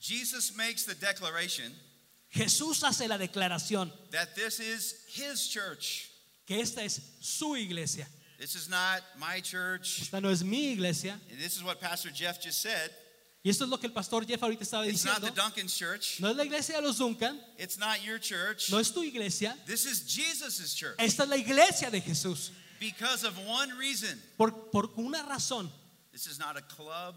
Jesus 0.00 0.54
makes 0.56 0.84
the 0.84 0.94
declaration 0.94 1.72
Jesús 2.34 2.82
hace 2.82 3.08
la 3.08 3.16
declaración 3.18 3.90
that 4.10 4.34
this 4.34 4.60
is 4.60 4.94
his 5.08 5.48
church. 5.48 6.10
que 6.46 6.60
esta 6.60 6.82
es 6.82 7.00
su 7.20 7.54
iglesia. 7.56 8.06
This 8.38 8.54
is 8.54 8.68
not 8.68 9.02
my 9.18 9.40
church. 9.40 10.02
Esta 10.02 10.20
no 10.20 10.28
es 10.28 10.44
mi 10.44 10.72
iglesia. 10.72 11.18
And 11.30 11.38
this 11.40 11.56
is 11.56 11.64
what 11.64 11.80
Pastor 11.80 12.10
Jeff 12.10 12.40
just 12.40 12.60
said. 12.62 12.90
Y 13.44 13.50
esto 13.50 13.64
es 13.64 13.70
lo 13.70 13.76
que 13.78 13.88
el 13.88 13.92
pastor 13.94 14.24
Jeff 14.24 14.40
ahorita 14.42 14.62
estaba 14.62 14.86
It's 14.86 15.04
not 15.04 15.20
diciendo. 15.20 15.34
the 15.34 15.40
Duncan's 15.40 15.74
church. 15.76 16.20
No 16.20 16.30
es 16.30 16.36
la 16.36 16.44
iglesia 16.44 16.76
de 16.76 16.82
los 16.82 16.98
Duncan, 16.98 17.40
It's 17.56 17.78
not 17.78 18.04
your 18.04 18.18
church. 18.18 18.70
no 18.70 18.78
es 18.78 18.90
tu 18.92 19.02
iglesia. 19.02 19.56
This 19.66 19.86
is 19.86 20.02
Jesus' 20.06 20.74
church. 20.74 20.96
Esta 20.98 21.22
es 21.24 21.28
la 21.28 21.36
iglesia 21.36 21.90
de 21.90 22.00
Jesús. 22.00 22.50
Because 22.78 23.24
of 23.24 23.36
one 23.46 23.70
reason. 23.78 24.20
Por, 24.36 24.50
por 24.70 24.90
una 24.98 25.24
razón. 25.28 25.68
This 26.12 26.26
is 26.26 26.38
not 26.38 26.56
a 26.56 26.62
club. 26.62 27.14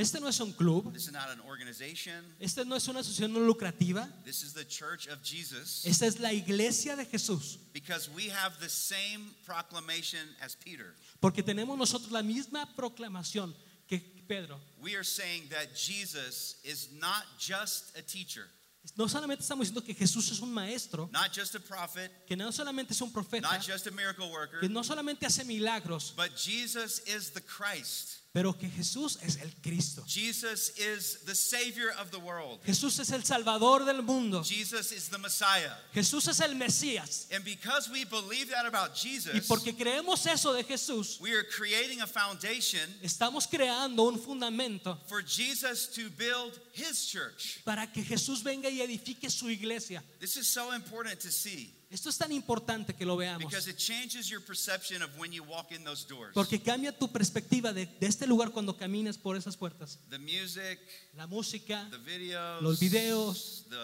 Este 0.00 0.18
no 0.18 0.28
es 0.28 0.40
un 0.40 0.52
club. 0.52 0.92
This 0.92 1.08
is 1.08 1.12
not 1.12 1.28
an 1.30 1.40
organization. 1.46 2.24
Esta 2.40 2.64
no 2.64 2.76
es 2.76 2.88
una 2.88 3.00
asociación 3.00 3.32
no 3.32 3.40
lucrativa. 3.40 4.08
This 4.24 4.42
is 4.42 4.54
the 4.54 4.64
church 4.64 5.06
of 5.08 5.22
Jesus. 5.22 5.84
Esta 5.84 6.06
es 6.06 6.18
la 6.18 6.32
iglesia 6.32 6.96
de 6.96 7.04
Jesús. 7.04 7.58
Because 7.74 8.08
we 8.08 8.28
have 8.30 8.58
the 8.60 8.68
same 8.68 9.34
proclamation 9.44 10.20
as 10.42 10.56
Peter. 10.56 10.94
Porque 11.20 11.42
tenemos 11.42 11.76
nosotros 11.76 12.10
la 12.10 12.22
misma 12.22 12.66
proclamación 12.74 13.54
que 13.86 14.00
Pedro. 14.26 14.58
We 14.80 14.94
are 14.94 15.04
saying 15.04 15.48
that 15.50 15.74
Jesus 15.74 16.56
is 16.64 16.88
not 16.98 17.24
just 17.38 17.96
a 17.98 18.02
teacher, 18.02 18.48
No 18.96 19.06
solamente 19.06 19.42
estamos 19.42 19.68
diciendo 19.68 19.84
que 19.84 19.94
Jesús 19.94 20.30
es 20.30 20.40
un 20.40 20.52
maestro, 20.52 21.10
not 21.12 21.30
just 21.32 21.54
a 21.54 21.60
prophet, 21.60 22.10
que 22.26 22.34
no 22.34 22.50
solamente 22.50 22.92
es 22.92 23.00
un 23.02 23.12
profeta, 23.12 23.42
not 23.42 23.60
just 23.60 23.86
a 23.86 23.90
miracle 23.90 24.30
worker, 24.30 24.60
que 24.60 24.68
no 24.68 24.82
solamente 24.82 25.26
hace 25.26 25.44
milagros, 25.44 26.14
but 26.16 26.34
Jesus 26.34 27.00
is 27.00 27.30
the 27.30 27.42
Christ. 27.42 28.19
Pero 28.32 28.52
que 28.52 28.68
Jesús 28.68 29.18
es 29.22 29.36
el 29.42 29.50
Cristo. 29.60 30.04
Jesus 30.06 30.70
is 30.78 31.18
the 31.26 31.34
Savior 31.34 31.90
of 31.98 32.10
the 32.12 32.18
world. 32.18 32.60
Jesús 32.64 33.00
es 33.00 33.10
el 33.10 33.24
Salvador 33.24 33.84
del 33.84 34.02
mundo. 34.02 34.42
Jesus 34.44 34.92
is 34.92 35.08
the 35.08 35.18
Messiah. 35.18 35.72
Jesús 35.92 36.28
es 36.28 36.40
el 36.40 36.54
Mesías. 36.54 37.26
And 37.32 37.44
because 37.44 37.90
we 37.90 38.04
believe 38.04 38.50
that 38.50 38.66
about 38.66 38.92
Y 38.92 39.10
Jesus, 39.10 39.48
porque 39.48 39.74
creemos 39.76 40.24
eso 40.26 40.52
de 40.52 40.62
Jesús, 40.62 41.20
we 41.20 41.32
are 41.32 41.42
creating 41.42 42.00
a 42.02 42.06
foundation 42.06 42.88
estamos 43.02 43.48
creando 43.48 44.06
un 44.06 44.18
fundamento 44.18 44.96
for 45.06 45.22
Jesus 45.22 45.88
to 45.88 46.08
build 46.10 46.58
his 46.72 47.06
church. 47.06 47.60
para 47.64 47.88
que 47.88 48.04
Jesús 48.04 48.44
venga 48.44 48.68
y 48.70 48.80
edifique 48.80 49.28
su 49.28 49.48
iglesia. 49.48 50.02
This 50.20 50.36
is 50.36 50.46
so 50.46 50.72
important 50.72 51.18
to 51.20 51.32
see 51.32 51.72
Esto 51.90 52.08
es 52.08 52.16
tan 52.16 52.30
importante 52.30 52.94
que 52.94 53.04
lo 53.04 53.16
veamos. 53.16 53.50
because 53.50 53.68
it 53.68 53.76
changes 53.76 54.28
your 54.30 54.40
perception 54.40 55.02
of 55.02 55.10
when 55.18 55.32
you 55.32 55.42
walk 55.42 55.72
in 55.72 55.82
those 55.82 56.06
doors. 56.06 56.32
Porque 56.34 56.60
cambia 56.62 56.96
tu 56.96 57.08
perspectiva 57.10 57.72
de, 57.72 57.86
de 57.86 58.06
este 58.06 58.28
lugar 58.28 58.52
cuando 58.52 58.76
caminas 58.76 59.18
por 59.18 59.36
esas 59.36 59.56
puertas. 59.56 59.98
The 60.08 60.18
music, 60.20 60.78
La 61.16 61.26
música, 61.26 61.88
the 61.90 61.98
videos, 61.98 62.62
Los 62.62 62.78
videos, 62.78 63.64
the, 63.68 63.76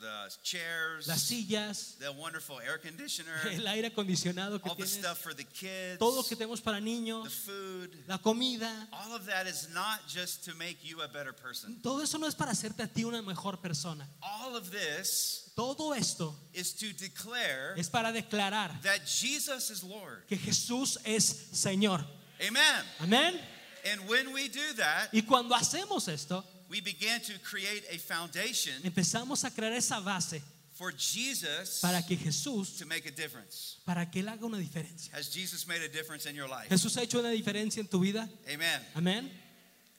the 0.00 0.28
chairs, 0.42 1.06
las 1.06 1.22
sillas, 1.22 1.94
the 2.00 2.08
wonderful 2.10 2.58
air 2.60 2.80
conditioner, 2.80 3.32
el 3.52 3.64
aire 3.68 3.86
acondicionado 3.86 4.60
que 4.60 4.68
all 4.68 4.76
the 4.76 4.82
tienes, 4.82 4.98
stuff 4.98 5.18
for 5.18 5.32
the 5.32 5.44
kids, 5.44 6.00
todo 6.00 6.16
lo 6.16 6.24
que 6.24 6.34
tenemos 6.34 6.60
para 6.60 6.78
the 6.78 6.84
niños, 6.84 7.32
food. 7.32 7.90
la 8.08 8.18
comida. 8.18 8.88
All 8.90 9.14
of 9.14 9.24
that 9.26 9.46
is 9.46 9.68
not 9.72 10.00
just 10.08 10.44
to 10.44 10.54
make 10.56 10.78
you 10.82 11.00
a 11.00 11.06
better 11.06 11.32
person. 11.32 11.80
Todo 11.80 12.02
eso 12.02 12.18
no 12.18 12.26
es 12.26 12.34
para 12.34 12.50
hacerte 12.50 12.82
a 12.82 12.88
ti 12.88 13.04
una 13.04 13.22
mejor 13.22 13.60
persona. 13.60 14.08
All 14.20 14.56
of 14.56 14.70
this 14.72 15.51
Todo 15.54 15.92
esto 15.92 16.34
is 16.54 16.72
to 16.74 16.92
declare 16.94 17.74
es 17.76 17.88
para 17.90 18.10
declarar 18.12 18.80
that 18.82 19.00
Jesus 19.06 19.70
is 19.70 19.82
Lord. 19.82 20.26
que 20.28 20.36
Jesús 20.38 20.96
es 21.04 21.48
Señor. 21.52 22.04
Amen. 22.40 22.84
Amén. 23.00 23.38
And 23.84 24.08
when 24.08 24.32
we 24.32 24.48
do 24.48 24.72
that, 24.78 25.08
Y 25.12 25.22
cuando 25.22 25.54
hacemos 25.54 26.08
esto, 26.08 26.44
we 26.70 26.80
begin 26.80 27.20
to 27.20 27.32
create 27.42 27.84
a 27.90 27.98
foundation 27.98 28.72
empezamos 28.82 29.44
a 29.44 29.50
crear 29.50 29.72
esa 29.72 30.00
base 30.00 30.40
for 30.72 30.90
Jesus 30.92 31.80
para 31.82 32.00
que 32.02 32.16
Jesús, 32.16 32.78
to 32.78 32.86
make 32.86 33.06
a 33.06 33.10
difference. 33.10 33.76
para 33.84 34.06
que 34.10 34.20
Él 34.22 34.28
haga 34.28 34.46
una 34.46 34.56
diferencia. 34.56 35.12
Has 35.14 35.28
Jesus 35.28 35.66
made 35.66 35.82
a 35.82 35.88
difference 35.88 36.24
in 36.26 36.34
your 36.34 36.48
life? 36.48 36.68
Jesús 36.70 36.96
ha 36.96 37.02
hecho 37.02 37.18
una 37.18 37.28
diferencia 37.30 37.80
en 37.80 37.88
tu 37.88 38.00
vida. 38.00 38.26
Amen. 38.50 38.80
Amén. 38.96 39.30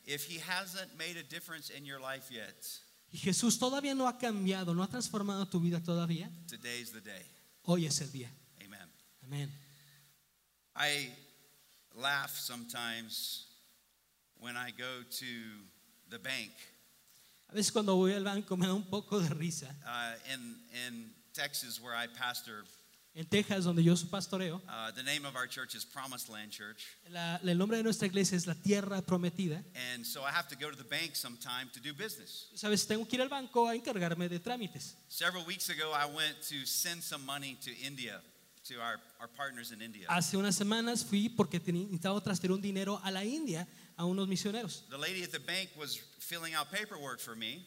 If 0.05 0.25
he 0.25 0.39
hasn't 0.39 0.97
made 0.97 1.15
a 1.15 1.23
difference 1.23 1.69
in 1.69 1.85
your 1.85 1.99
life 1.99 2.29
yet, 2.31 2.55
Y 3.13 3.19
Jesús 3.19 3.59
todavía 3.59 3.93
no 3.93 4.07
ha 4.07 4.17
cambiado, 4.17 4.73
no 4.73 4.81
ha 4.81 4.87
transformado 4.87 5.47
tu 5.47 5.59
vida 5.59 5.79
todavía. 5.79 6.31
today's 6.47 6.91
the 6.91 6.99
day. 6.99 7.23
Hoy 7.61 7.85
es 7.85 8.01
el 8.01 8.11
día. 8.11 8.29
Amen. 8.59 8.89
Amén. 9.23 9.51
I 10.75 11.11
laugh 11.95 12.35
sometimes 12.35 13.45
when 14.39 14.57
I 14.57 14.71
go 14.71 15.03
to 15.03 15.25
the 16.09 16.17
bank. 16.17 16.53
A 17.49 17.53
veces 17.53 17.71
cuando 17.71 17.95
voy 17.95 18.13
al 18.13 18.23
banco 18.23 18.57
me 18.57 18.65
da 18.65 18.73
un 18.73 18.89
poco 18.89 19.19
de 19.19 19.29
risa. 19.29 19.69
Uh, 19.85 20.15
in, 20.33 20.55
in 20.87 21.11
Texas, 21.33 21.79
where 21.79 21.93
I 21.93 22.07
pastor, 22.07 22.65
En 23.15 23.27
Texas, 23.27 23.63
donde 23.65 23.83
yo 23.83 23.93
pastoreo, 24.09 24.55
uh, 24.67 24.91
the 24.95 25.03
name 25.03 25.23
of 25.27 25.35
our 25.35 25.47
church 25.47 25.75
is 25.75 25.85
Promised 25.85 26.29
Land 26.29 26.51
Church. 26.51 26.83
la- 27.11 27.35
el 27.43 27.55
nombre 27.59 27.77
de 27.77 27.83
nuestra 27.83 28.07
iglesia 28.07 28.35
es 28.35 28.47
la 28.47 28.55
tierra 28.55 29.03
prometida. 29.03 29.63
And 29.93 30.03
so 30.03 30.21
I 30.23 30.31
have 30.31 30.47
to 30.47 30.55
go 30.55 30.71
to 30.71 30.75
the 30.75 30.83
bank 30.83 31.15
sometime 31.15 31.69
to 31.73 31.79
do 31.79 31.93
business. 31.93 32.47
Sabes, 32.55 32.87
tengo 32.87 33.05
que 33.07 33.17
ir 33.17 33.21
al 33.21 33.29
banco 33.29 33.67
a 33.67 33.75
encargarme 33.75 34.27
de 34.29 34.39
trámites. 34.39 34.95
Several 35.09 35.45
weeks 35.45 35.69
ago, 35.69 35.91
I 35.93 36.05
went 36.11 36.41
to 36.49 36.65
send 36.65 37.03
some 37.03 37.23
money 37.23 37.55
to 37.63 37.69
India, 37.85 38.19
to 38.67 38.79
our, 38.81 38.99
our 39.19 39.27
partners 39.27 39.71
in 39.71 39.83
India. 39.83 40.07
Hace 40.09 40.35
unas 40.35 40.55
semanas 40.55 41.05
fui 41.05 41.29
porque 41.29 41.59
necesitaba 41.59 42.19
transferir 42.23 42.51
un 42.55 42.61
dinero 42.61 42.99
a 43.03 43.11
la 43.11 43.23
India 43.23 43.67
a 43.95 44.05
unos 44.05 44.27
misioneros. 44.27 44.85
The 44.89 44.97
lady 44.97 45.21
at 45.21 45.29
the 45.29 45.39
bank 45.39 45.69
was 45.77 45.99
filling 46.17 46.55
out 46.55 46.71
paperwork 46.71 47.19
for 47.19 47.35
me. 47.35 47.63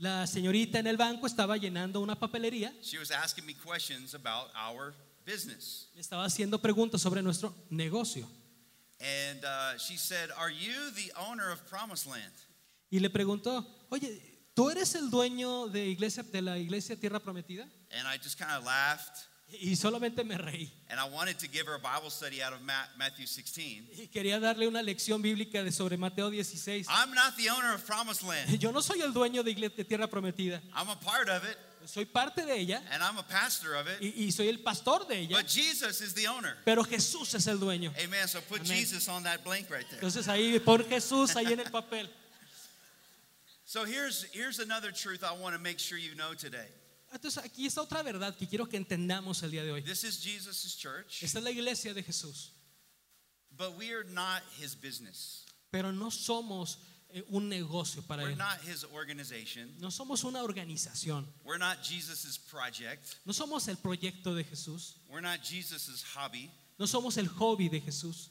La 0.00 0.26
señorita 0.26 0.78
en 0.78 0.86
el 0.86 0.96
banco 0.96 1.26
estaba 1.26 1.58
llenando 1.58 2.00
una 2.00 2.18
papelería, 2.18 2.72
She 2.82 2.98
was 2.98 3.10
asking 3.10 3.44
me 3.44 3.54
questions 3.54 4.14
about 4.14 4.50
our 4.56 4.94
business. 5.26 5.88
me 5.94 6.00
estaba 6.00 6.24
haciendo 6.24 6.58
preguntas 6.58 7.02
sobre 7.02 7.20
nuestro 7.22 7.54
negocio. 7.68 8.26
And 8.98 9.44
uh, 9.44 9.76
she 9.78 9.98
said, 9.98 10.30
Are 10.38 10.50
you 10.50 10.90
the 10.94 11.12
owner 11.28 11.50
of 11.52 11.60
Promised 11.68 12.06
Land? 12.06 12.32
Y 12.90 12.98
le 12.98 13.10
preguntó, 13.10 13.66
oye, 13.90 14.20
¿tú 14.54 14.70
eres 14.70 14.94
el 14.94 15.10
dueño 15.10 15.68
de, 15.68 15.86
iglesia, 15.88 16.22
de 16.22 16.40
la 16.40 16.56
iglesia 16.58 16.96
Tierra 16.96 17.20
Prometida? 17.20 17.68
And 17.90 18.08
I 18.08 18.16
just 18.16 18.38
kind 18.38 18.52
of 18.52 18.64
laughed. 18.64 19.26
Y 19.60 19.74
solamente 19.76 20.22
me 20.24 20.36
reí. 20.36 20.70
And 20.88 21.00
I 21.00 21.08
wanted 21.08 21.38
to 21.40 21.48
give 21.48 21.66
her 21.66 21.74
a 21.74 21.78
Bible 21.78 22.10
study 22.10 22.42
out 22.42 22.52
of 22.52 22.60
Ma- 22.62 22.86
Matthew 22.96 23.26
16. 23.26 23.88
Y 23.98 24.06
quería 24.06 24.38
darle 24.38 24.68
una 24.68 24.82
lección 24.82 25.20
bíblica 25.22 25.64
de 25.64 25.72
sobre 25.72 25.96
Mateo 25.96 26.30
16. 26.30 26.86
I'm 26.88 27.12
not 27.14 27.36
the 27.36 27.50
owner 27.50 27.74
of 27.74 27.84
Promised 27.86 28.22
Land, 28.22 28.50
Yo 28.60 28.70
no 28.70 28.80
soy 28.80 29.00
el 29.00 29.12
dueño 29.12 29.42
de, 29.42 29.54
Tierra 29.84 30.06
Prometida, 30.08 30.60
I'm 30.74 30.88
a 30.88 30.96
part 30.96 31.28
of 31.28 31.44
it, 31.44 31.56
soy 31.86 32.04
parte 32.04 32.44
de 32.44 32.54
ella 32.54 32.82
and 32.92 33.02
I'm 33.02 33.18
a 33.18 33.22
pastor 33.22 33.74
of 33.74 33.88
it. 33.88 34.00
y, 34.00 34.26
y 34.26 34.30
soy 34.30 34.48
el 34.48 34.58
pastor 34.58 35.06
de 35.06 35.18
ella, 35.20 35.36
But 35.36 35.48
Jesus 35.48 36.00
is 36.00 36.14
the 36.14 36.28
owner. 36.28 36.56
pero 36.64 36.84
Jesús 36.84 37.34
es 37.34 37.46
el 37.46 37.58
dueño. 37.58 37.92
Amen. 38.02 38.28
So 38.28 38.40
put 38.42 38.60
Amen. 38.60 38.76
Jesus 38.76 39.08
on 39.08 39.24
that 39.24 39.42
blank 39.42 39.68
right 39.70 39.88
there. 39.88 40.00
Entonces 40.00 40.28
ahí 40.28 40.60
por 40.60 40.84
Jesús 40.84 41.34
ahí 41.36 41.52
en 41.52 41.60
el 41.60 41.70
papel. 41.70 42.08
So 43.64 43.84
here's, 43.84 44.24
here's 44.32 44.58
another 44.58 44.90
truth 44.90 45.22
I 45.22 45.32
want 45.40 45.54
to 45.54 45.60
make 45.60 45.78
sure 45.78 45.96
you 45.96 46.16
know 46.16 46.34
today. 46.34 46.66
Entonces 47.12 47.42
aquí 47.44 47.66
está 47.66 47.82
otra 47.82 48.02
verdad 48.02 48.36
que 48.36 48.46
quiero 48.46 48.68
que 48.68 48.76
entendamos 48.76 49.42
el 49.42 49.50
día 49.50 49.64
de 49.64 49.72
hoy. 49.72 49.82
This 49.82 50.04
is 50.04 50.22
Jesus' 50.22 50.76
church, 50.76 51.22
Esta 51.22 51.38
es 51.38 51.44
la 51.44 51.50
iglesia 51.50 51.92
de 51.92 52.02
Jesús, 52.02 52.52
but 53.50 53.76
we 53.76 53.92
are 53.92 54.04
not 54.04 54.42
his 54.60 54.74
business. 54.74 55.44
pero 55.72 55.90
no 55.92 56.10
somos 56.10 56.78
eh, 57.12 57.24
un 57.30 57.48
negocio 57.48 58.02
para 58.06 58.22
We're 58.22 58.32
él. 58.32 58.38
not 58.38 58.60
his 58.64 58.84
organization. 58.84 59.74
No 59.80 59.88
somos 59.90 60.22
una 60.22 60.42
organización. 60.44 61.26
We're 61.44 61.58
not 61.58 61.78
Jesus' 61.82 62.38
project. 62.38 63.04
No 63.26 63.32
somos 63.32 63.66
el 63.68 63.76
proyecto 63.76 64.34
de 64.34 64.44
Jesús. 64.44 64.94
We're 65.08 65.20
not 65.20 65.40
Jesus' 65.42 66.04
hobby. 66.14 66.48
No 66.78 66.86
somos 66.86 67.16
el 67.18 67.26
hobby 67.26 67.68
de 67.68 67.80
Jesús. 67.80 68.28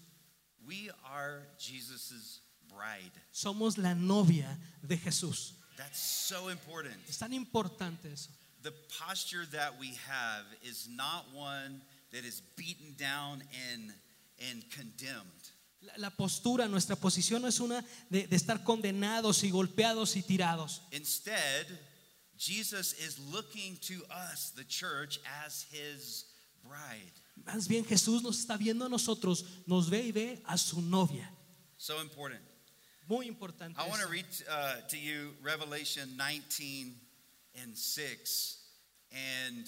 We 0.65 0.89
are 1.03 1.45
Jesus' 1.57 2.39
bride. 2.69 3.12
Somos 3.33 3.77
la 3.77 3.93
novia 3.93 4.57
de 4.81 4.98
Jesús. 4.98 5.53
That's 5.75 6.00
so 6.00 6.50
important. 6.50 6.98
Es 7.09 7.17
tan 7.17 7.33
importante 7.33 8.12
eso. 8.13 8.29
The 8.62 8.74
posture 9.00 9.46
that 9.54 9.80
we 9.80 9.98
have 10.08 10.46
is 10.63 10.88
not 10.89 11.25
one 11.34 11.82
that 12.12 12.25
is 12.25 12.42
beaten 12.56 12.96
down 12.98 13.44
and, 13.72 13.94
and 14.50 14.63
condemned. 14.72 15.51
La, 15.82 15.94
la 15.98 16.10
postura, 16.10 16.68
nuestra 16.68 16.98
posición 16.98 17.42
no 17.42 17.48
es 17.48 17.60
una 17.62 17.84
de, 18.10 18.28
de 18.28 18.36
estar 18.36 18.63
condenados 18.66 19.44
y 19.44 19.50
golpeados 19.50 20.18
y 20.18 20.22
tirados. 20.22 20.82
Instead, 20.92 21.68
Jesus 22.38 22.94
is 22.94 23.18
looking 23.32 23.78
to 23.82 24.04
us, 24.12 24.51
the 24.56 24.63
church, 24.66 25.20
as 25.46 25.66
his 25.72 26.25
bride. 26.63 27.13
Más 27.46 27.68
bien 27.68 27.86
Jesús 27.86 28.22
nos 28.22 28.39
está 28.39 28.58
viendo 28.58 28.86
a 28.86 28.89
nosotros, 28.89 29.46
nos 29.66 29.89
ve 29.89 30.04
y 30.08 30.12
ve 30.12 30.42
a 30.46 30.58
su 30.58 30.82
novia. 30.82 31.30
So 31.78 32.01
important. 32.01 32.42
Muy 33.08 33.28
importante. 33.28 33.80
I 33.80 33.88
want 33.88 34.01
to 34.01 34.08
read 34.08 34.25
uh, 34.50 34.82
to 34.89 34.98
you 34.98 35.34
Revelation 35.42 36.10
19 36.18 36.94
and 37.63 37.75
6. 37.75 38.58
And 39.12 39.66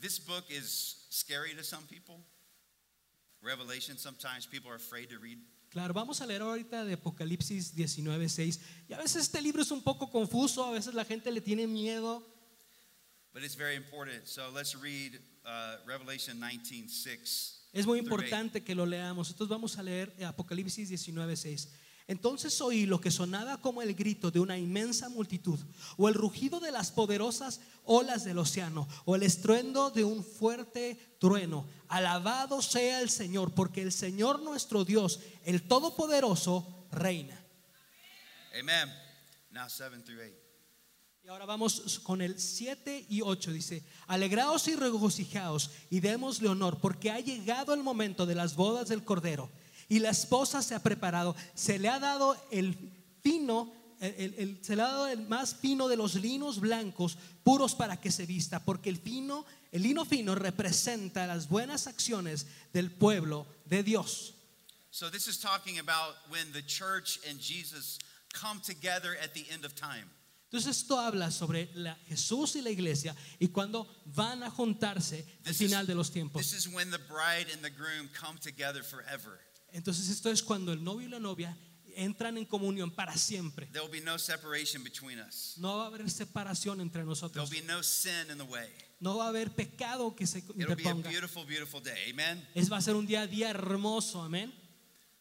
this 0.00 0.18
book 0.18 0.44
is 0.50 1.06
scary 1.10 1.54
to 1.54 1.62
some 1.62 1.84
people. 1.88 2.20
Revelation, 3.42 3.96
sometimes 3.96 4.46
people 4.46 4.70
are 4.70 4.76
afraid 4.76 5.08
to 5.10 5.18
read. 5.18 5.38
Claro, 5.70 5.94
vamos 5.94 6.20
a 6.20 6.26
leer 6.26 6.42
ahorita 6.42 6.84
de 6.84 6.94
Apocalipsis 6.94 7.74
19:6. 7.74 8.58
Y 8.88 8.94
a 8.94 8.98
veces 8.98 9.22
este 9.22 9.40
libro 9.40 9.62
es 9.62 9.70
un 9.70 9.82
poco 9.82 10.10
confuso, 10.10 10.64
a 10.64 10.72
veces 10.72 10.94
la 10.94 11.04
gente 11.04 11.30
le 11.30 11.40
tiene 11.40 11.66
miedo, 11.66 12.22
But 13.32 13.44
it's 13.44 13.54
very 13.54 13.76
important. 13.76 14.26
So 14.26 14.50
let's 14.52 14.74
read 14.74 15.18
uh, 15.46 15.76
Revelation 15.86 16.40
19 16.40 16.88
6. 16.88 17.56
Es 17.72 17.86
muy 17.86 18.00
importante 18.00 18.64
que 18.64 18.74
lo 18.74 18.84
leamos. 18.84 19.30
Entonces 19.30 19.48
vamos 19.48 19.78
a 19.78 19.82
leer 19.82 20.12
Apocalipsis 20.26 20.90
19:6. 20.90 21.68
Entonces 22.10 22.60
oí 22.60 22.86
lo 22.86 23.00
que 23.00 23.12
sonaba 23.12 23.60
como 23.60 23.82
el 23.82 23.94
grito 23.94 24.32
de 24.32 24.40
una 24.40 24.58
inmensa 24.58 25.08
multitud, 25.08 25.60
o 25.96 26.08
el 26.08 26.14
rugido 26.14 26.58
de 26.58 26.72
las 26.72 26.90
poderosas 26.90 27.60
olas 27.84 28.24
del 28.24 28.38
océano, 28.38 28.88
o 29.04 29.14
el 29.14 29.22
estruendo 29.22 29.90
de 29.90 30.02
un 30.02 30.24
fuerte 30.24 30.98
trueno. 31.20 31.68
Alabado 31.86 32.62
sea 32.62 33.00
el 33.00 33.10
Señor, 33.10 33.54
porque 33.54 33.80
el 33.80 33.92
Señor 33.92 34.42
nuestro 34.42 34.84
Dios, 34.84 35.20
el 35.44 35.62
Todopoderoso, 35.68 36.88
reina. 36.90 37.40
Amen. 38.58 38.92
Now 39.52 39.68
7 39.68 40.02
through 40.04 40.18
8. 40.18 40.34
Y 41.22 41.28
ahora 41.28 41.46
vamos 41.46 42.00
con 42.00 42.22
el 42.22 42.40
7 42.40 43.06
y 43.08 43.20
8. 43.20 43.52
Dice, 43.52 43.84
alegraos 44.08 44.66
y 44.66 44.74
regocijaos 44.74 45.70
y 45.90 46.00
démosle 46.00 46.48
honor, 46.48 46.80
porque 46.80 47.12
ha 47.12 47.20
llegado 47.20 47.72
el 47.72 47.84
momento 47.84 48.26
de 48.26 48.34
las 48.34 48.56
bodas 48.56 48.88
del 48.88 49.04
Cordero. 49.04 49.48
Y 49.90 49.98
la 49.98 50.08
esposa 50.10 50.62
se 50.62 50.74
ha 50.74 50.82
preparado. 50.82 51.36
Se 51.54 51.78
le 51.78 51.88
ha 51.90 51.98
dado 51.98 52.34
el 52.50 52.74
fino, 53.22 53.70
el- 54.00 54.14
el- 54.16 54.34
el- 54.38 54.64
se 54.64 54.74
le 54.76 54.82
ha 54.82 54.86
dado 54.88 55.08
el 55.08 55.26
más 55.28 55.54
fino 55.54 55.88
de 55.88 55.96
los 55.98 56.14
linos 56.14 56.60
blancos, 56.60 57.18
puros 57.44 57.74
para 57.74 58.00
que 58.00 58.10
se 58.10 58.24
vista, 58.24 58.64
porque 58.64 58.88
el 58.88 58.96
fino, 58.96 59.44
el 59.72 59.82
lino 59.82 60.04
fino 60.06 60.34
representa 60.34 61.26
las 61.26 61.48
buenas 61.48 61.86
acciones 61.86 62.46
del 62.72 62.90
pueblo 62.90 63.46
de 63.66 63.82
Dios. 63.82 64.32
So 64.92 65.10
this 65.10 65.28
is 65.28 65.38
talking 65.38 65.78
about 65.78 66.16
when 66.30 66.50
the 66.52 66.62
church 66.64 67.20
and 67.28 67.38
Jesus 67.40 67.98
come 68.32 68.60
together 68.62 69.16
at 69.22 69.34
the 69.34 69.44
end 69.50 69.64
of 69.64 69.74
time. 69.74 70.08
Entonces 70.52 70.78
esto 70.78 70.98
habla 70.98 71.30
sobre 71.30 71.68
la, 71.74 71.96
Jesús 72.08 72.56
y 72.56 72.60
la 72.62 72.70
iglesia 72.70 73.14
y 73.38 73.48
cuando 73.48 73.86
van 74.06 74.42
a 74.42 74.50
juntarse 74.50 75.24
al 75.44 75.54
final 75.54 75.86
de 75.86 75.94
los 75.94 76.10
tiempos. 76.10 76.42
This 76.42 76.54
is 76.54 76.66
when 76.72 76.90
the 76.90 76.98
bride 76.98 77.46
and 77.52 77.62
the 77.62 77.70
groom 77.70 78.08
come 78.12 78.38
together 78.40 78.82
forever. 78.82 79.38
Entonces 79.72 80.08
esto 80.08 80.30
es 80.30 80.42
cuando 80.42 80.72
el 80.72 80.82
novio 80.82 81.06
y 81.06 81.10
la 81.10 81.20
novia 81.20 81.56
entran 81.96 82.38
en 82.38 82.44
comunión 82.44 82.90
para 82.90 83.16
siempre. 83.16 83.66
There 83.66 83.82
will 83.84 83.90
be 83.90 84.00
no 84.00 84.18
separation 84.18 84.82
between 84.82 85.18
us. 85.20 85.54
No 85.58 85.78
va 85.78 85.84
a 85.84 85.86
haber 85.88 86.08
separación 86.10 86.80
entre 86.80 87.04
nosotros. 87.04 87.50
be 87.50 87.62
no 87.62 87.82
sin 87.82 88.30
in 88.30 88.38
the 88.38 88.44
way. 88.44 88.68
No 89.00 89.16
va 89.16 89.26
a 89.26 89.28
haber 89.28 89.50
pecado 89.50 90.14
que 90.14 90.26
se 90.26 90.38
It'll 90.38 90.54
be 90.54 90.64
a 90.64 90.68
interponga. 90.68 91.08
beautiful, 91.08 91.44
beautiful 91.44 91.80
day. 91.82 92.10
Amen. 92.10 92.46
Es 92.54 92.70
va 92.70 92.76
a 92.76 92.82
ser 92.82 92.94
un 92.94 93.06
día 93.06 93.22
a 93.22 93.26
día 93.26 93.50
hermoso, 93.50 94.22
amén. 94.22 94.52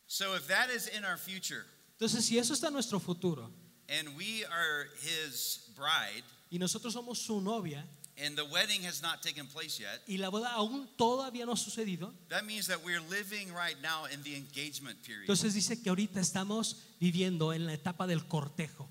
So 0.06 0.36
if 0.36 0.48
that 0.48 0.70
is 0.70 0.88
in 0.88 1.06
our 1.06 1.18
future 1.18 1.65
Entonces, 1.94 2.25
si 2.25 2.38
eso 2.38 2.53
está 2.53 2.68
en 2.68 2.74
nuestro 2.74 3.00
futuro 3.00 3.51
and 3.89 4.15
we 4.18 4.46
are 4.46 4.88
his 5.01 5.70
bride 5.75 6.24
y 6.50 6.58
nosotros 6.58 6.94
somos 6.94 7.20
su 7.20 7.41
novia 7.41 7.86
and 8.21 8.35
the 8.35 8.45
wedding 8.45 8.83
has 8.83 9.01
not 9.01 9.21
taken 9.21 9.47
place 9.47 9.79
yet, 9.79 10.01
y 10.07 10.17
la 10.17 10.29
boda 10.29 10.51
aún 10.53 10.88
todavía 10.97 11.45
no 11.45 11.53
ha 11.53 11.57
sucedido, 11.57 12.13
that 12.29 12.43
means 12.45 12.67
that 12.67 12.83
we're 12.83 13.01
living 13.09 13.51
right 13.53 13.77
now 13.81 14.05
in 14.05 14.21
the 14.23 14.35
engagement 14.35 14.97
period. 15.05 15.23
entonces 15.23 15.53
dice 15.53 15.81
que 15.81 15.89
ahorita 15.89 16.19
estamos 16.19 16.77
viviendo 16.99 17.53
en 17.53 17.65
la 17.65 17.73
etapa 17.73 18.07
del 18.07 18.27
cortejo. 18.27 18.89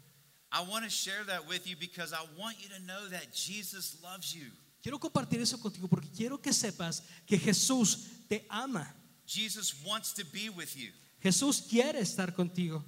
I 0.50 0.61
want 0.62 0.85
to 0.85 0.90
share 0.90 1.25
that 1.26 1.47
with 1.47 1.66
you 1.66 1.76
because 1.78 2.12
I 2.14 2.25
want 2.38 2.56
you 2.62 2.68
to 2.70 2.78
know 2.87 3.08
that 3.11 3.32
Jesus 3.35 3.99
loves 4.02 4.32
you. 4.35 4.50
Quiero 4.82 4.99
compartir 4.99 5.40
eso 5.42 5.58
contigo 5.58 5.88
porque 5.88 6.08
quiero 6.16 6.40
que 6.40 6.52
sepas 6.54 7.02
que 7.26 7.38
Jesús 7.38 8.06
te 8.28 8.47
ama. 8.49 8.94
Jesus 9.26 9.75
wants 9.85 10.14
to 10.14 10.25
be 10.32 10.49
with 10.49 10.75
you. 10.75 10.90
Jesús 11.23 11.61
quiere 11.68 12.00
estar 12.00 12.32
contigo. 12.35 12.82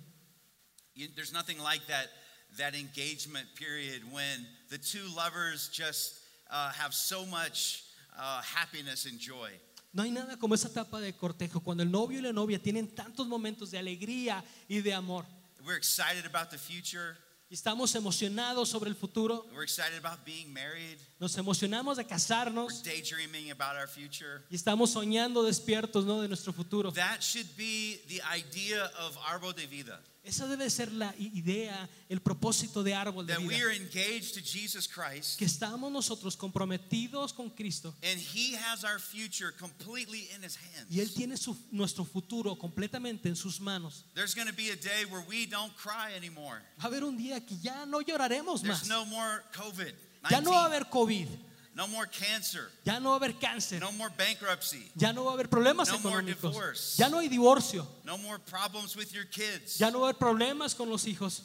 You- 0.94 1.08
There's 1.14 1.32
nothing 1.32 1.58
like 1.58 1.86
that 1.88 2.08
that 2.56 2.74
engagement 2.74 3.46
period 3.56 4.02
when 4.10 4.46
the 4.70 4.78
two 4.78 5.06
lovers 5.14 5.68
just 5.72 6.19
uh, 6.50 6.70
have 6.72 6.92
so 6.94 7.24
much 7.26 7.84
uh, 8.16 8.40
happiness 8.42 9.06
and 9.06 9.18
joy. 9.18 9.50
No 9.92 10.02
hay 10.04 10.10
nada 10.10 10.36
como 10.36 10.54
esa 10.54 10.68
etapa 10.68 11.00
de 11.00 11.12
cortejo 11.12 11.60
cuando 11.60 11.82
el 11.82 11.90
novio 11.90 12.18
y 12.18 12.22
la 12.22 12.32
novia 12.32 12.60
tienen 12.60 12.94
tantos 12.94 13.26
momentos 13.26 13.70
de 13.72 13.78
alegría 13.78 14.44
y 14.68 14.80
de 14.82 14.94
amor. 14.94 15.24
We're 15.64 15.76
excited 15.76 16.24
about 16.26 16.50
the 16.50 16.58
future. 16.58 17.16
Y 17.50 17.54
Estamos 17.54 17.92
emocionados 17.96 18.68
sobre 18.68 18.88
el 18.90 18.94
futuro, 18.94 19.44
We're 19.52 19.64
excited 19.64 19.98
about 19.98 20.24
being 20.24 20.52
married. 20.52 20.98
nos 21.18 21.36
emocionamos 21.36 21.96
de 21.96 22.04
We're 22.04 22.08
casarnos 22.14 22.84
daydreaming 22.84 23.50
about 23.50 23.74
our 23.76 23.88
future. 23.88 24.42
y 24.48 24.54
estamos 24.54 24.90
soñando 24.92 25.42
despiertos 25.42 26.04
¿no? 26.04 26.20
de 26.22 26.28
nuestro 26.28 26.52
futuro. 26.52 26.92
That 26.92 27.20
should 27.20 27.48
be 27.56 28.00
the 28.06 28.22
idea 28.32 28.84
of 29.00 29.16
Arbo 29.26 29.52
de 29.52 29.66
Vida. 29.66 30.00
Esa 30.22 30.46
debe 30.46 30.68
ser 30.68 30.92
la 30.92 31.14
idea, 31.18 31.88
el 32.10 32.20
propósito 32.20 32.82
de 32.82 32.92
árbol 32.94 33.26
de 33.26 33.32
That 33.34 33.42
we 33.42 33.54
vida. 33.54 33.64
are 33.64 33.74
engaged 33.74 34.34
to 34.34 34.40
Jesus 34.42 34.86
Christ 34.86 35.38
Que 35.38 35.46
estamos 35.46 35.90
nosotros 35.90 36.36
comprometidos 36.36 37.32
con 37.32 37.48
Cristo 37.48 37.94
and 38.02 38.20
He 38.20 38.54
has 38.54 38.84
our 38.84 39.00
future 39.00 39.50
completely 39.58 40.28
in 40.36 40.44
His 40.44 40.56
hands. 40.56 40.86
y 40.90 41.00
Él 41.00 41.10
tiene 41.14 41.38
su- 41.38 41.56
nuestro 41.72 42.04
futuro 42.04 42.54
completamente 42.58 43.28
en 43.30 43.34
sus 43.36 43.60
manos. 43.60 44.04
There's 44.14 44.34
going 44.34 44.46
to 44.48 44.54
be 44.54 44.70
a 44.70 44.76
day 44.76 45.06
where 45.10 45.24
we 45.26 45.46
don't 45.46 45.74
cry 45.74 46.14
anymore. 46.14 46.60
Va 46.78 46.84
a 46.84 46.86
haber 46.88 47.02
un 47.02 47.16
día 47.16 47.40
que 47.44 47.56
ya 47.56 47.86
no 47.86 48.02
lloraremos 48.02 48.60
There's 48.62 48.80
más. 48.82 48.88
no 48.88 49.06
more 49.06 49.42
COVID. 49.56 49.94
Ya 50.30 50.42
no 50.42 50.50
va 50.50 50.64
a 50.64 50.66
haber 50.66 50.84
COVID, 50.90 51.28
No 51.74 51.86
more 51.86 52.06
cancer. 52.06 52.68
ya 52.84 52.98
no 52.98 53.10
va 53.10 53.14
a 53.14 53.18
haber 53.18 53.38
cáncer, 53.38 53.78
No 53.80 53.92
more 53.92 54.10
bankruptcy. 54.16 54.90
ya 54.96 55.12
no 55.12 55.24
va 55.24 55.30
a 55.30 55.34
haber 55.34 55.48
problemas 55.48 55.88
No 55.88 55.98
more 56.00 56.20
económicos, 56.20 56.52
divorce. 56.52 56.96
ya 56.98 57.08
no 57.08 57.18
hay 57.20 57.28
divorcio, 57.28 57.86
No 58.04 58.18
more 58.18 58.38
problems 58.40 58.96
with 58.96 59.12
your 59.12 59.24
kids. 59.24 59.78
ya 59.78 59.90
no 59.90 60.00
va 60.00 60.08
a 60.08 60.10
haber 60.10 60.18
problemas 60.18 60.74
con 60.74 60.90
los 60.90 61.04
hijos. 61.06 61.42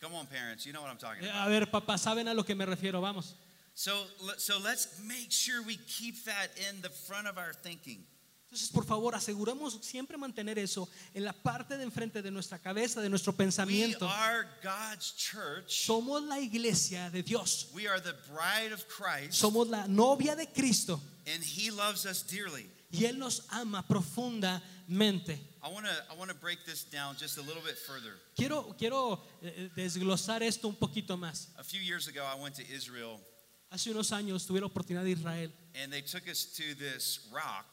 Come 0.00 0.14
on, 0.16 0.26
parents. 0.26 0.64
You 0.66 0.72
know 0.72 0.82
what 0.82 0.90
I'm 0.90 0.98
talking 0.98 1.24
Eh, 1.24 1.30
about. 1.30 1.46
A 1.46 1.50
ver, 1.50 1.66
papá, 1.70 1.98
¿saben 1.98 2.28
a 2.28 2.34
lo 2.34 2.44
que 2.44 2.54
me 2.54 2.64
refiero? 2.66 3.00
Vamos. 3.00 3.34
So, 3.74 4.06
so 4.38 4.58
let's 4.60 5.00
make 5.00 5.32
sure 5.32 5.62
we 5.62 5.76
keep 5.76 6.24
that 6.26 6.50
in 6.70 6.80
the 6.82 6.90
front 6.90 7.26
of 7.26 7.36
our 7.38 7.52
thinking. 7.52 8.06
Entonces, 8.54 8.70
por 8.72 8.84
favor, 8.84 9.16
aseguremos 9.16 9.80
siempre 9.82 10.16
mantener 10.16 10.60
eso 10.60 10.88
en 11.12 11.24
la 11.24 11.32
parte 11.32 11.76
de 11.76 11.82
enfrente 11.82 12.22
de 12.22 12.30
nuestra 12.30 12.56
cabeza, 12.56 13.00
de 13.00 13.08
nuestro 13.08 13.32
We 13.32 13.38
pensamiento. 13.38 14.08
are 14.08 14.46
God's 14.62 15.12
church. 15.16 15.68
Somos 15.84 16.22
la 16.22 16.38
iglesia 16.38 17.10
de 17.10 17.24
Dios. 17.24 17.68
We 17.74 17.88
are 17.88 18.00
the 18.00 18.14
bride 18.32 18.72
of 18.72 18.86
Christ, 18.86 19.32
Somos 19.32 19.66
la 19.68 19.88
novia 19.88 20.36
de 20.36 20.46
Cristo 20.46 21.00
and 21.26 21.42
He 21.42 21.72
loves 21.72 22.06
us 22.06 22.22
dearly. 22.22 22.70
y 22.92 23.06
Él 23.06 23.18
nos 23.18 23.42
ama 23.50 23.82
profundamente. 23.88 25.36
I 25.60 25.68
want 25.72 25.86
to 25.86 25.92
I 26.08 26.16
want 26.16 26.30
to 26.30 26.36
break 26.36 26.64
this 26.64 26.84
down 26.84 27.16
just 27.18 27.36
a 27.38 27.42
little 27.42 27.62
bit 27.62 27.76
further. 27.76 28.12
Quiero, 28.36 28.72
quiero 28.78 29.20
eh, 29.42 29.68
desglosar 29.74 30.44
esto 30.44 30.68
un 30.68 30.76
poquito 30.76 31.16
más. 31.16 31.48
A 31.58 31.64
few 31.64 31.80
years 31.80 32.06
ago, 32.06 32.22
I 32.24 32.40
went 32.40 32.54
to 32.54 32.62
Israel, 32.72 33.18
Hace 33.72 33.90
unos 33.90 34.12
años 34.12 34.46
tuve 34.46 34.60
la 34.60 34.66
oportunidad 34.68 35.02
de 35.02 35.10
Israel 35.10 35.50
and 35.74 35.92
they 35.92 36.02
took 36.02 36.28
us 36.28 36.44
to 36.56 36.76
this 36.78 37.18
rock. 37.32 37.66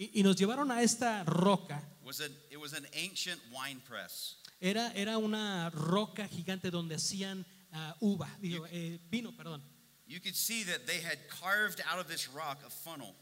Y, 0.00 0.20
y 0.20 0.22
nos 0.22 0.36
llevaron 0.36 0.70
a 0.70 0.82
esta 0.82 1.24
roca. 1.24 1.86
It 2.00 2.06
was 2.06 2.20
an 2.20 2.32
it 2.50 2.58
was 2.58 2.72
an 2.72 2.86
ancient 2.94 3.38
wine 3.52 3.80
press. 3.86 4.36
Era, 4.58 4.92
era 4.94 5.18
una 5.18 5.70
roca 5.70 6.26
gigante 6.26 6.70
donde 6.70 6.94
hacían 6.94 7.44
ah, 7.72 7.94
uva, 8.00 8.28
digo, 8.40 8.66
eh, 8.70 8.98
vino, 9.10 9.32
perdón. 9.32 9.62
You 10.06 10.20
could 10.20 10.34
see 10.34 10.64
that 10.64 10.86
they 10.86 11.00
had 11.00 11.18
carved 11.28 11.82
out 11.86 12.00
of 12.00 12.08
this 12.08 12.28
rock 12.28 12.58
a 12.66 12.70
funnel. 12.70 13.14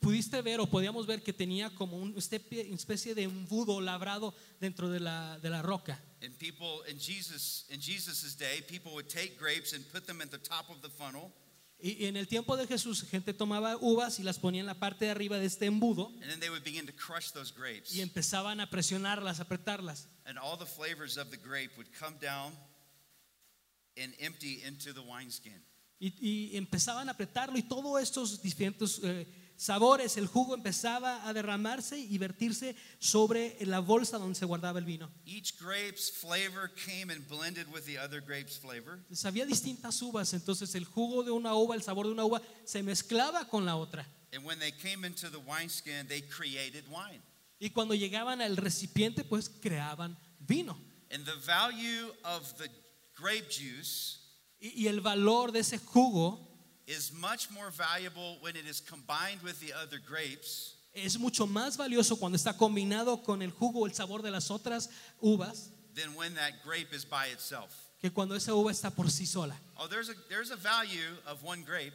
Pudiste 0.00 0.42
ver 0.42 0.60
o 0.60 0.66
podíamos 0.66 1.06
ver 1.06 1.22
que 1.22 1.32
tenía 1.32 1.74
como 1.74 1.96
una 1.96 2.18
especie 2.18 3.14
de 3.14 3.24
embudo 3.24 3.80
labrado 3.80 4.32
dentro 4.60 4.88
de 4.88 5.00
la, 5.00 5.38
de 5.40 5.50
la 5.50 5.60
roca. 5.60 5.98
And 6.22 6.36
people 6.38 6.82
in 6.88 6.98
Jesus 6.98 7.66
in 7.68 7.80
Jesus's 7.80 8.34
day, 8.34 8.62
people 8.66 8.92
would 8.94 9.08
take 9.08 9.38
grapes 9.38 9.72
and 9.74 9.84
put 9.92 10.06
them 10.06 10.20
at 10.20 10.30
the 10.30 10.38
top 10.38 10.70
of 10.70 10.80
the 10.82 10.88
funnel, 10.88 11.32
Y, 11.78 12.04
y 12.04 12.06
en 12.06 12.16
el 12.16 12.26
tiempo 12.26 12.56
de 12.56 12.66
Jesús, 12.66 13.02
gente 13.02 13.34
tomaba 13.34 13.76
uvas 13.76 14.18
y 14.18 14.22
las 14.22 14.38
ponía 14.38 14.60
en 14.60 14.66
la 14.66 14.78
parte 14.78 15.04
de 15.04 15.10
arriba 15.10 15.38
de 15.38 15.44
este 15.44 15.66
embudo 15.66 16.08
and 16.22 16.30
then 16.30 16.40
they 16.40 16.48
would 16.48 16.64
begin 16.64 16.86
to 16.86 16.92
crush 16.92 17.32
those 17.32 17.52
grapes. 17.52 17.94
y 17.94 18.00
empezaban 18.00 18.60
a 18.60 18.70
presionarlas, 18.70 19.40
a 19.40 19.44
apretarlas. 19.44 20.08
And 20.24 20.38
all 20.38 20.56
the 20.56 20.66
flavors 20.66 21.18
of 21.18 21.30
the 21.30 21.36
grape 21.36 21.72
would 21.76 21.92
come 21.92 22.16
down 22.18 22.52
and 23.96 24.14
empty 24.18 24.62
into 24.66 24.92
the 24.92 25.02
wineskin. 25.02 25.62
Y, 25.98 26.14
y 26.20 26.56
empezaban 26.56 27.08
a 27.08 27.12
apretarlo 27.12 27.56
y 27.58 27.62
todos 27.62 28.02
estos 28.02 28.42
diferentes 28.42 29.00
eh, 29.02 29.26
sabores, 29.56 30.16
el 30.16 30.26
jugo 30.26 30.54
empezaba 30.54 31.26
a 31.26 31.32
derramarse 31.32 31.98
y 31.98 32.18
vertirse 32.18 32.76
sobre 32.98 33.56
la 33.64 33.80
bolsa 33.80 34.18
donde 34.18 34.38
se 34.38 34.44
guardaba 34.44 34.78
el 34.78 34.84
vino. 34.84 35.10
Each 35.24 35.54
grape's 35.58 36.10
flavor 36.10 36.70
came 36.74 37.12
and 37.12 37.26
blended 37.28 37.66
with 37.72 37.84
the 37.84 37.98
other 37.98 38.20
grape's 38.20 38.58
flavor. 38.58 38.98
Había 39.24 39.46
distintas 39.46 40.00
uvas, 40.02 40.32
entonces 40.34 40.74
el 40.74 40.84
jugo 40.84 41.24
de 41.24 41.30
una 41.30 41.54
uva, 41.54 41.74
el 41.74 41.82
sabor 41.82 42.06
de 42.06 42.12
una 42.12 42.24
uva 42.24 42.42
se 42.64 42.82
mezclaba 42.82 43.48
con 43.48 43.64
la 43.64 43.76
otra. 43.76 44.06
And 44.32 44.44
when 44.44 44.58
they 44.58 44.72
came 44.72 45.06
into 45.06 45.30
the 45.30 45.38
wineskin, 45.38 46.06
they 46.08 46.22
created 46.22 46.84
wine. 46.88 47.22
Y 47.58 47.70
cuando 47.70 47.94
llegaban 47.94 48.40
al 48.40 48.56
recipiente, 48.56 49.24
pues 49.24 49.48
creaban 49.48 50.16
vino. 50.40 50.78
And 51.10 51.24
the 51.24 51.36
value 51.46 52.12
of 52.24 52.56
the 52.58 52.68
grape 53.14 53.48
juice 53.48 54.20
Y, 54.58 54.84
y 54.84 54.88
el 54.88 55.00
valor 55.00 55.52
de 55.52 55.60
ese 55.60 55.78
jugo 55.78 56.45
is 56.86 57.12
much 57.12 57.50
more 57.50 57.70
valuable 57.70 58.36
when 58.40 58.54
it 58.56 58.66
is 58.66 58.80
combined 58.80 59.42
with 59.42 59.58
the 59.60 59.72
other 59.72 59.98
grapes 59.98 60.74
es 60.94 61.18
mucho 61.18 61.46
más 61.46 61.76
valioso 61.76 62.16
cuando 62.16 62.36
está 62.38 62.56
combinado 62.56 63.22
con 63.22 63.42
el 63.42 63.50
jugo, 63.50 63.84
el 63.86 63.92
sabor 63.92 64.22
de 64.22 64.30
las 64.30 64.50
otras 64.50 64.88
uvas, 65.20 65.68
than 65.94 66.14
when 66.14 66.34
that 66.34 66.52
grape 66.64 66.92
is 66.94 67.04
by 67.04 67.26
itself. 67.26 67.70
que 68.00 68.10
cuando 68.10 68.34
esa 68.34 68.54
uva 68.54 68.70
está 68.70 68.90
por 68.90 69.06
sí 69.10 69.26
sola. 69.26 69.54
Oh, 69.78 69.86
there's 69.88 70.08
a 70.08 70.14
there's 70.30 70.50
a 70.50 70.56
value 70.56 71.16
of 71.26 71.42
one 71.42 71.62
grape. 71.62 71.92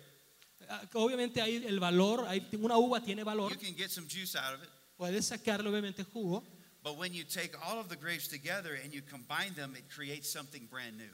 Ah, 0.70 0.82
Obviamente 0.94 1.42
hay 1.42 1.66
el 1.66 1.80
valor, 1.80 2.26
hay, 2.28 2.48
una 2.54 2.78
uva 2.78 3.02
tiene 3.02 3.24
valor, 3.24 3.50
You 3.50 3.58
can 3.58 3.74
get 3.76 3.90
some 3.90 4.08
juice 4.08 4.36
out 4.36 4.54
of 4.54 4.62
it. 4.62 4.70
puedes 5.00 5.26
sacarle 5.26 5.68
obviamente 5.68 6.04
jugo, 6.06 6.44
But 6.84 6.98
when 6.98 7.14
you 7.14 7.24
take 7.24 7.56
all 7.64 7.80
of 7.80 7.90
the 7.90 7.96
grapes 7.96 8.28
together 8.28 8.76
and 8.84 8.94
you 8.94 9.02
combine 9.02 9.54
them, 9.56 9.76
it 9.76 9.90
creates 9.90 10.30
something 10.32 10.68
brand 10.70 10.98
new. 10.98 11.10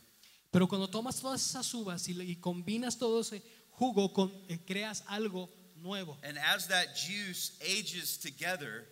pero 0.52 0.68
cuando 0.68 0.88
tomas 0.88 1.20
todas 1.22 1.42
esas 1.42 1.74
uvas 1.74 2.08
y, 2.10 2.14
y 2.22 2.36
combinas 2.36 2.98
todo 2.98 3.22
ese 3.22 3.42
jugo, 3.78 4.12
con, 4.14 4.32
eh, 4.50 4.60
creas 4.66 5.04
algo 5.08 5.50
nuevo. 5.76 6.18
And 6.24 6.38
as 6.38 6.68
that 6.68 6.96
juice 6.96 7.52
ages 7.62 8.18
together, 8.18 8.88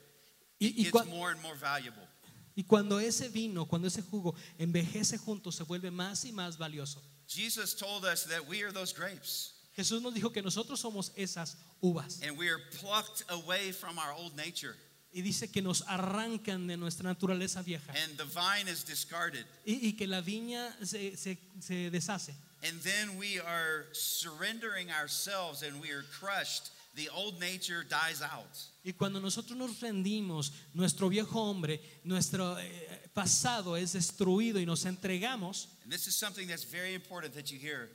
Y, 0.60 0.68
it 0.68 0.78
y 0.78 0.84
gets 0.92 1.06
more 1.08 1.32
and 1.32 1.42
more 1.42 1.56
valuable. 1.56 2.08
y 2.56 2.64
cuando 2.64 3.00
ese 3.00 3.28
vino, 3.30 3.66
cuando 3.66 3.88
ese 3.88 4.02
jugo 4.02 4.34
envejece 4.58 5.18
junto, 5.18 5.52
se 5.52 5.64
vuelve 5.64 5.92
más 5.92 6.24
y 6.26 6.32
más 6.32 6.58
valioso. 6.58 7.02
Jesus 7.28 7.76
told 7.76 8.06
us 8.06 8.24
that 8.26 8.48
we 8.48 8.62
are 8.64 8.72
those 8.72 8.94
grapes 8.94 9.52
Jesús 9.76 10.02
nos 10.02 10.14
dijo 10.14 10.32
que 10.32 10.42
nosotros 10.42 10.80
somos 10.80 11.12
esas 11.18 11.58
uvas. 11.82 12.22
and 12.22 12.38
we 12.38 12.48
are 12.48 12.60
plucked 12.80 13.24
away 13.30 13.74
from 13.74 13.98
our 13.98 14.14
old 14.14 14.34
nature. 14.38 14.76
Y 15.12 15.22
dice 15.22 15.50
que 15.52 15.62
nos 15.62 15.82
arrancan 15.88 16.68
de 16.68 16.78
nuestra 16.78 17.04
naturaleza 17.10 17.62
vieja. 17.62 17.92
And 18.04 18.16
the 18.18 18.24
vine 18.26 18.70
is 18.70 18.86
discarded. 18.86 19.46
Y, 19.66 19.88
y 19.90 19.94
que 19.98 20.08
la 20.08 20.22
viña 20.22 20.74
se, 20.86 21.18
se- 21.18 21.38
se 21.60 21.90
deshace. 21.90 22.34
And 22.68 22.80
then 22.82 23.18
we 23.18 23.40
are 23.40 23.86
surrendering 23.92 24.90
ourselves 24.90 25.62
and 25.62 25.80
we 25.80 25.92
are 25.92 26.04
crushed. 26.20 26.72
The 26.96 27.10
old 27.14 27.40
nature 27.40 27.84
dies 27.88 28.22
out. 28.22 28.58
Y 28.84 28.94
cuando 28.98 29.20
nosotros 29.20 29.58
nos 29.58 29.80
rendimos, 29.82 30.52
nuestro 30.74 31.10
viejo 31.10 31.40
hombre, 31.40 31.80
nuestro 32.04 32.58
eh, 32.58 33.10
pasado 33.14 33.76
es 33.76 33.94
destruido 33.94 34.60
y 34.60 34.66
nos 34.66 34.86
entregamos, 34.86 35.68
And 35.84 35.92
this 35.92 36.08
is 36.08 36.16
something 36.16 36.48
that's 36.48 36.64
very 36.64 36.94
important 36.94 37.36
that 37.36 37.52
you 37.52 37.60
hear. 37.60 37.90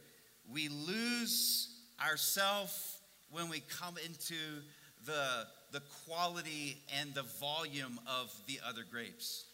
We 0.49 0.69
lose 0.69 1.69
ourselves 2.01 2.99
when 3.31 3.49
we 3.49 3.61
come 3.61 3.97
into 4.05 4.35
the, 5.07 5.47
the 5.73 5.81
quality 6.05 6.83
and 7.01 7.15
the 7.15 7.25
volume 7.41 7.99
of 8.07 8.31
the 8.47 8.61
other 8.65 8.85
grapes. 8.89 9.47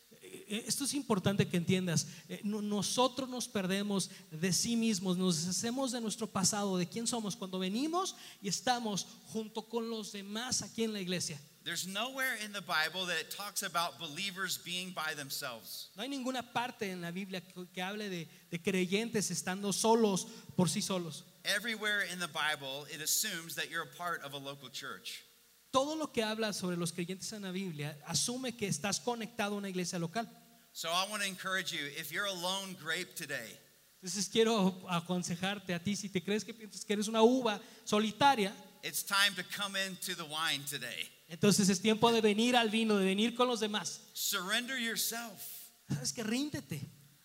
Eh, 0.49 0.65
Esto 0.67 0.85
es 0.85 0.95
importante 0.95 1.49
que 1.49 1.57
entiendas. 1.57 2.07
Eh, 2.29 2.41
no- 2.45 2.63
Nosotros 2.63 3.29
nos 3.29 3.49
perdemos 3.49 4.11
de 4.31 4.53
sí 4.53 4.77
mismos, 4.77 5.17
nos 5.17 5.37
deshacemos 5.45 5.93
de 5.93 6.01
nuestro 6.01 6.27
pasado, 6.27 6.77
de 6.79 6.87
quién 6.89 7.07
somos 7.07 7.37
cuando 7.37 7.59
venimos 7.59 8.15
y 8.43 8.49
estamos 8.49 9.07
junto 9.27 9.63
con 9.69 9.89
los 9.91 10.13
demás 10.13 10.63
aquí 10.63 10.85
en 10.85 10.93
la 10.93 11.01
iglesia. 11.01 11.41
There's 11.65 11.85
nowhere 11.85 12.37
in 12.45 12.53
the 12.53 12.61
Bible 12.61 13.07
that 13.07 13.19
it 13.21 13.29
talks 13.37 13.65
about 13.65 13.99
believers 13.99 14.57
being 14.57 14.93
by 14.95 15.15
themselves. 15.17 15.91
No 15.97 16.03
hay 16.05 16.09
ninguna 16.09 16.53
parte 16.53 16.89
en 16.93 17.01
la 17.01 17.11
Biblia 17.11 17.41
que, 17.41 17.67
que 17.75 17.83
hable 17.83 18.09
de, 18.09 18.29
de 18.53 18.63
creyentes 18.63 19.33
estando 19.33 19.73
solos 19.73 20.29
por 20.55 20.69
sí 20.69 20.81
solos. 20.81 21.25
Everywhere 21.43 22.05
in 22.13 22.21
the 22.21 22.29
Bible, 22.29 22.87
it 22.93 23.01
assumes 23.03 23.57
that 23.57 23.69
you're 23.69 23.83
a 23.83 23.97
part 23.99 24.23
of 24.23 24.33
a 24.35 24.39
local 24.39 24.71
church. 24.71 25.25
Todo 25.71 25.97
lo 25.97 26.11
que 26.13 26.23
habla 26.23 26.53
sobre 26.53 26.77
los 26.77 26.93
creyentes 26.93 27.33
en 27.33 27.43
la 27.43 27.51
Biblia 27.51 27.99
asume 28.07 28.57
que 28.57 28.67
estás 28.67 28.99
conectado 29.01 29.55
a 29.55 29.59
una 29.59 29.69
iglesia 29.69 29.99
local. 29.99 30.27
So 30.73 30.89
I 30.89 31.09
want 31.11 31.23
to 31.23 31.29
encourage 31.29 31.73
you 31.73 31.87
if 31.99 32.11
you're 32.11 32.27
a 32.27 32.33
lone 32.33 32.75
grape 32.83 33.15
today, 33.15 33.59
Entonces 34.03 34.29
quiero 34.29 34.87
aconsejarte 34.89 35.75
a 35.75 35.83
ti, 35.83 35.97
si 35.97 36.09
te 36.09 36.23
crees 36.23 36.45
que 36.45 36.53
piensas 36.55 36.85
que 36.85 36.93
eres 36.93 37.09
una 37.09 37.23
uva 37.23 37.61
solitaria, 37.85 38.55
it's 38.83 39.03
time 39.03 39.35
to 39.35 39.43
come 39.57 39.75
into 39.87 40.15
the 40.15 40.25
wine 40.25 40.65
today. 40.69 41.09
entonces 41.29 41.69
es 41.71 41.81
tiempo 41.81 42.13
de 42.13 42.21
venir 42.21 42.57
al 42.57 42.69
vino, 42.71 42.97
de 42.99 43.05
venir 43.07 43.35
con 43.35 43.49
los 43.49 43.61
demás. 43.61 44.01
Surrender 44.15 44.79
yourself. 44.79 45.43
¿Sabes 45.89 46.13
que 46.13 46.23
Ríndete. 46.23 46.81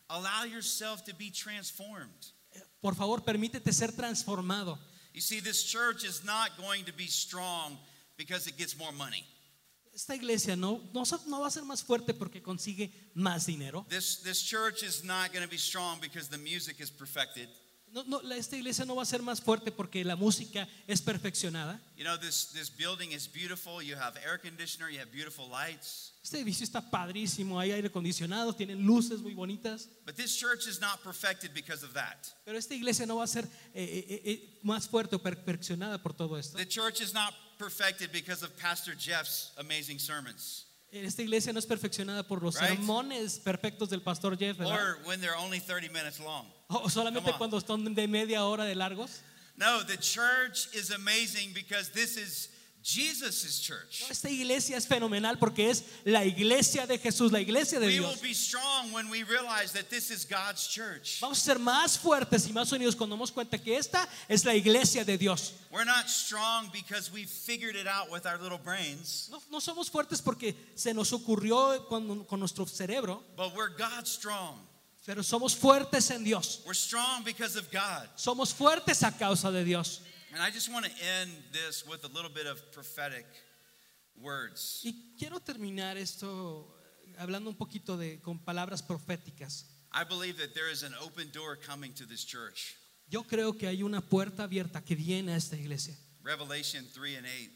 Allow 0.08 0.45
yourself 0.45 1.04
to 1.04 1.13
be 1.17 1.30
transformed. 1.32 2.34
Por 2.82 2.95
favor, 2.95 3.21
permítete 3.23 3.71
ser 3.73 3.91
transformado. 3.91 4.77
You 5.13 5.21
see, 5.21 5.39
this 5.41 5.63
church 5.63 6.04
is 6.04 6.23
not 6.23 6.58
going 6.58 6.86
to 6.86 6.93
be 6.93 7.08
strong 7.08 7.77
because 8.22 8.48
it 8.48 8.56
gets 8.56 8.78
more 8.78 8.92
money. 8.92 9.26
Esta 9.94 10.16
iglesia 10.16 10.56
no, 10.56 10.80
no, 10.94 11.04
no 11.28 11.42
va 11.42 11.48
a 11.48 11.52
ser 11.52 11.64
más 11.64 11.84
fuerte 11.84 12.14
porque 12.14 12.42
consigue 12.42 12.92
más 13.14 13.46
dinero. 13.46 13.86
This, 13.90 14.22
this 14.24 14.42
church 14.42 14.84
is 14.84 15.04
not 15.04 15.34
going 15.34 15.44
to 15.44 15.50
be 15.50 15.58
strong 15.58 16.00
because 16.00 16.30
the 16.30 16.38
music 16.38 16.80
is 16.80 16.90
perfected. 16.90 17.50
No, 17.94 18.04
no, 18.06 18.22
esta 18.32 18.56
iglesia 18.56 18.86
no 18.86 18.96
va 18.96 19.02
a 19.02 19.06
ser 19.06 19.22
más 19.22 19.42
fuerte 19.42 19.70
porque 19.70 20.06
la 20.06 20.16
música 20.16 20.66
es 20.88 21.02
perfeccionada. 21.02 21.82
You 21.98 22.06
know, 22.06 22.18
this, 22.18 22.52
this 22.54 22.70
building 22.70 23.12
is 23.12 23.28
beautiful. 23.28 23.82
You 23.82 23.98
have 23.98 24.16
air 24.24 24.40
conditioner, 24.40 24.90
you 24.90 25.00
have 25.00 25.12
beautiful 25.12 25.50
lights. 25.50 26.14
Este 26.24 26.38
edificio 26.38 26.64
está 26.64 26.80
padrísimo, 26.90 27.60
hay 27.60 27.74
aire 27.74 27.90
acondicionado, 27.90 28.54
tienen 28.54 28.86
luces 28.86 29.20
muy 29.20 29.34
bonitas. 29.34 29.90
But 30.06 30.16
this 30.16 30.38
church 30.38 30.68
is 30.68 30.80
not 30.80 31.04
perfected 31.04 31.54
because 31.54 31.84
of 31.84 31.94
that. 31.94 32.34
Pero 32.46 32.58
esta 32.58 32.76
iglesia 32.76 33.06
no 33.06 33.18
va 33.18 33.26
a 33.26 33.28
ser 33.28 33.44
eh, 33.74 34.06
eh, 34.08 34.22
eh, 34.24 34.60
más 34.64 34.88
fuerte 34.88 35.18
o 35.18 35.20
perfeccionada 35.20 36.02
por 36.02 36.14
todo 36.14 36.38
esto. 36.38 36.58
The 36.58 36.66
church 36.66 37.02
is 37.02 37.14
not 37.14 37.34
perfected 37.62 38.12
because 38.12 38.43
of 38.43 38.50
Pastor 38.58 38.93
Jeff's 38.97 39.52
amazing 39.60 40.00
sermons 40.00 40.65
Esta 40.91 41.21
iglesia 41.21 41.54
no 41.54 41.60
es 41.60 41.65
perfeccionada 41.65 42.24
por 42.28 42.41
los 42.41 42.56
Right. 42.60 42.71
sermones 42.78 43.39
perfectos 43.39 43.89
del 43.89 44.02
pastor 44.02 44.36
Jeff, 44.38 44.58
¿verdad? 44.58 44.74
or 44.74 44.97
when 45.06 45.21
they're 45.21 45.38
only 45.38 45.60
30 45.60 45.88
minutes 45.89 46.19
long. 46.19 46.45
O 46.69 46.89
solamente 46.89 47.32
cuando 47.38 47.58
están 47.58 47.93
de 47.95 48.08
media 48.08 48.43
hora 48.43 48.65
de 48.65 48.76
largos. 48.76 49.21
No, 49.56 49.84
the 49.84 49.95
church 49.97 50.67
is 50.74 50.91
amazing 50.91 51.54
because 51.54 51.89
this 51.93 52.17
is 52.17 52.50
Jesus' 52.84 53.60
church. 53.62 54.04
Esta 54.10 54.28
iglesia 54.30 54.76
es 54.78 54.88
fenomenal 54.88 55.38
porque 55.38 55.70
es 55.70 55.84
la 56.04 56.26
iglesia 56.26 56.88
de 56.88 56.98
Jesús, 56.98 57.32
la 57.32 57.39
iglesia 57.39 57.80
de 57.80 57.86
We 57.88 58.00
will 58.00 58.10
Dios. 58.10 58.22
be 58.22 58.34
strong 58.34 58.91
when 58.91 59.10
we 59.10 59.24
realize 59.24 59.72
that 59.74 59.89
this 59.89 60.10
is 60.10 60.26
God's 60.26 60.67
church. 60.67 61.20
Vamos 61.22 61.38
a 61.38 61.41
ser 61.41 61.60
más 61.60 61.98
fuertes 61.98 62.48
y 62.48 62.52
más 62.54 62.72
unidos 62.72 62.96
cuando 62.96 63.15
nos 63.15 63.32
cuenta 63.32 63.58
que 63.58 63.78
esta 63.78 64.08
es 64.28 64.46
la 64.46 64.56
iglesia 64.56 65.04
de 65.06 65.17
Dios. 65.17 65.54
We're 65.72 65.86
not 65.86 66.10
strong 66.10 66.70
because 66.72 67.12
we 67.12 67.26
figured 67.26 67.76
it 67.76 67.88
out 67.88 68.10
with 68.12 68.26
our 68.26 68.38
little 68.41 68.58
brains, 68.58 69.28
No, 69.32 69.41
no 69.52 69.60
somos 69.60 69.89
fuertes 69.89 70.22
porque 70.22 70.56
se 70.76 70.94
nos 70.94 71.12
ocurrió 71.13 71.86
cuando- 71.88 72.26
con 72.26 72.39
nuestro 72.39 72.65
cerebro, 72.65 73.24
but 73.38 73.54
we're 73.56 73.70
God 73.78 74.06
strong. 74.08 74.56
pero 75.06 75.22
somos 75.24 75.56
fuertes 75.56 76.10
en 76.12 76.24
Dios. 76.24 76.62
We're 76.65 76.74
strong 76.74 77.24
because 77.24 77.56
of 77.58 77.70
God. 77.72 78.08
Somos 78.15 78.54
fuertes 78.54 79.04
a 79.04 79.12
causa 79.12 79.52
de 79.52 79.63
Dios. 79.63 80.02
And 80.34 80.41
I 80.41 80.50
just 80.50 80.72
want 80.72 80.86
to 80.86 80.91
end 81.20 81.32
this 81.52 81.86
with 81.86 82.06
a 82.06 82.08
little 82.08 82.30
bit 82.30 82.48
of 82.48 82.72
prophetic 82.72 83.26
words. 84.15 84.82
Y 84.84 85.13
quiero 85.17 85.39
terminar 85.39 85.98
esto 85.98 86.74
eh, 87.06 87.15
hablando 87.17 87.50
un 87.50 87.58
poquito 87.58 87.98
de 87.98 88.22
con 88.22 88.39
palabras 88.39 88.82
proféticas. 88.82 89.65
I 89.91 90.06
believe 90.06 90.38
that 90.38 90.54
there 90.54 90.72
is 90.72 90.84
an 90.84 90.94
open 91.02 91.30
door 91.34 91.58
coming 91.58 91.94
to 91.94 92.06
this 92.06 92.24
church. 92.26 92.78
Yo 93.10 93.24
creo 93.24 93.58
que 93.58 93.67
hay 93.67 93.84
una 93.84 94.00
puerta 94.00 94.44
abierta 94.44 94.82
que 94.82 94.96
viene 94.96 95.34
a 95.34 95.36
esta 95.36 95.58
iglesia. 95.58 95.98
Revelation 96.24 96.88
3 96.94 97.17
and 97.17 97.28
8. 97.28 97.52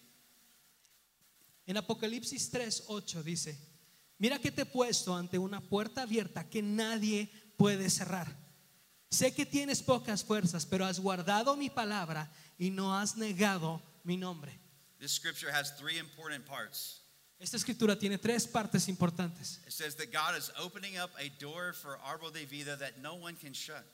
En 1.68 1.78
Apocalipsis 1.78 2.52
3, 2.52 2.84
8 2.88 3.24
dice, 3.24 3.58
mira 4.20 4.38
que 4.38 4.52
te 4.52 4.64
he 4.64 4.66
puesto 4.66 5.16
ante 5.16 5.38
una 5.40 5.62
puerta 5.62 6.02
abierta 6.02 6.50
que 6.50 6.62
nadie 6.62 7.32
puede 7.58 7.90
cerrar. 7.90 8.45
Sé 9.16 9.34
que 9.34 9.46
tienes 9.46 9.82
pocas 9.82 10.26
fuerzas, 10.26 10.66
pero 10.66 10.86
has 10.86 11.00
guardado 11.00 11.56
mi 11.56 11.70
palabra 11.70 12.30
y 12.58 12.70
no 12.70 12.94
has 12.94 13.16
negado 13.16 13.82
mi 14.04 14.18
nombre. 14.18 14.52
This 15.00 15.14
scripture 15.14 15.50
has 15.50 15.72
three 15.78 15.98
important 15.98 16.46
parts. 16.46 17.02
Esta 17.40 17.56
escritura 17.56 17.98
tiene 17.98 18.18
tres 18.18 18.46
partes 18.46 18.90
importantes. 18.90 19.62
It 19.66 19.72
says 19.72 19.96
that 19.96 20.12
God 20.12 20.38
is 20.38 20.52
opening 20.62 20.98
up 20.98 21.12
a 21.18 21.30
door 21.40 21.74
for 21.74 21.98
Arbol 22.04 22.34
de 22.34 22.46
Vida 22.46 22.78
that 22.78 22.98
no 23.02 23.16
one 23.16 23.36
can 23.36 23.54
shut. 23.54 23.86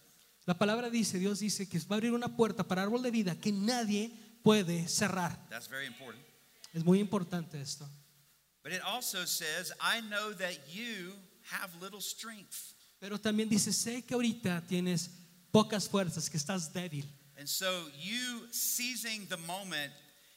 La 0.47 0.55
palabra 0.55 0.89
dice, 0.89 1.19
Dios 1.19 1.39
dice 1.39 1.69
que 1.69 1.77
va 1.79 1.95
a 1.95 1.97
abrir 1.97 2.13
una 2.13 2.35
puerta 2.35 2.63
para 2.63 2.81
árbol 2.81 3.03
de 3.03 3.11
vida 3.11 3.35
que 3.39 3.51
nadie 3.51 4.11
puede 4.43 4.87
cerrar. 4.87 5.37
That's 5.49 5.69
very 5.69 5.85
important. 5.85 6.25
Es 6.73 6.83
muy 6.83 6.99
importante 6.99 7.61
esto. 7.61 7.87
But 8.63 8.73
it 8.73 8.81
also 8.81 9.25
says, 9.25 9.71
I 9.79 10.01
know 10.01 10.33
that 10.33 10.57
you 10.73 11.13
have 11.51 11.69
little 11.79 12.01
strength. 12.01 12.73
Pero 13.01 13.19
también 13.19 13.49
dice, 13.49 13.73
sé 13.73 14.03
que 14.03 14.13
ahorita 14.13 14.61
tienes 14.67 15.09
pocas 15.51 15.89
fuerzas, 15.89 16.29
que 16.29 16.37
estás 16.37 16.71
débil. 16.71 17.09
And 17.35 17.47
so 17.47 17.89
you 17.99 18.47
seizing 18.51 19.27
the 19.27 19.37
moment 19.37 19.91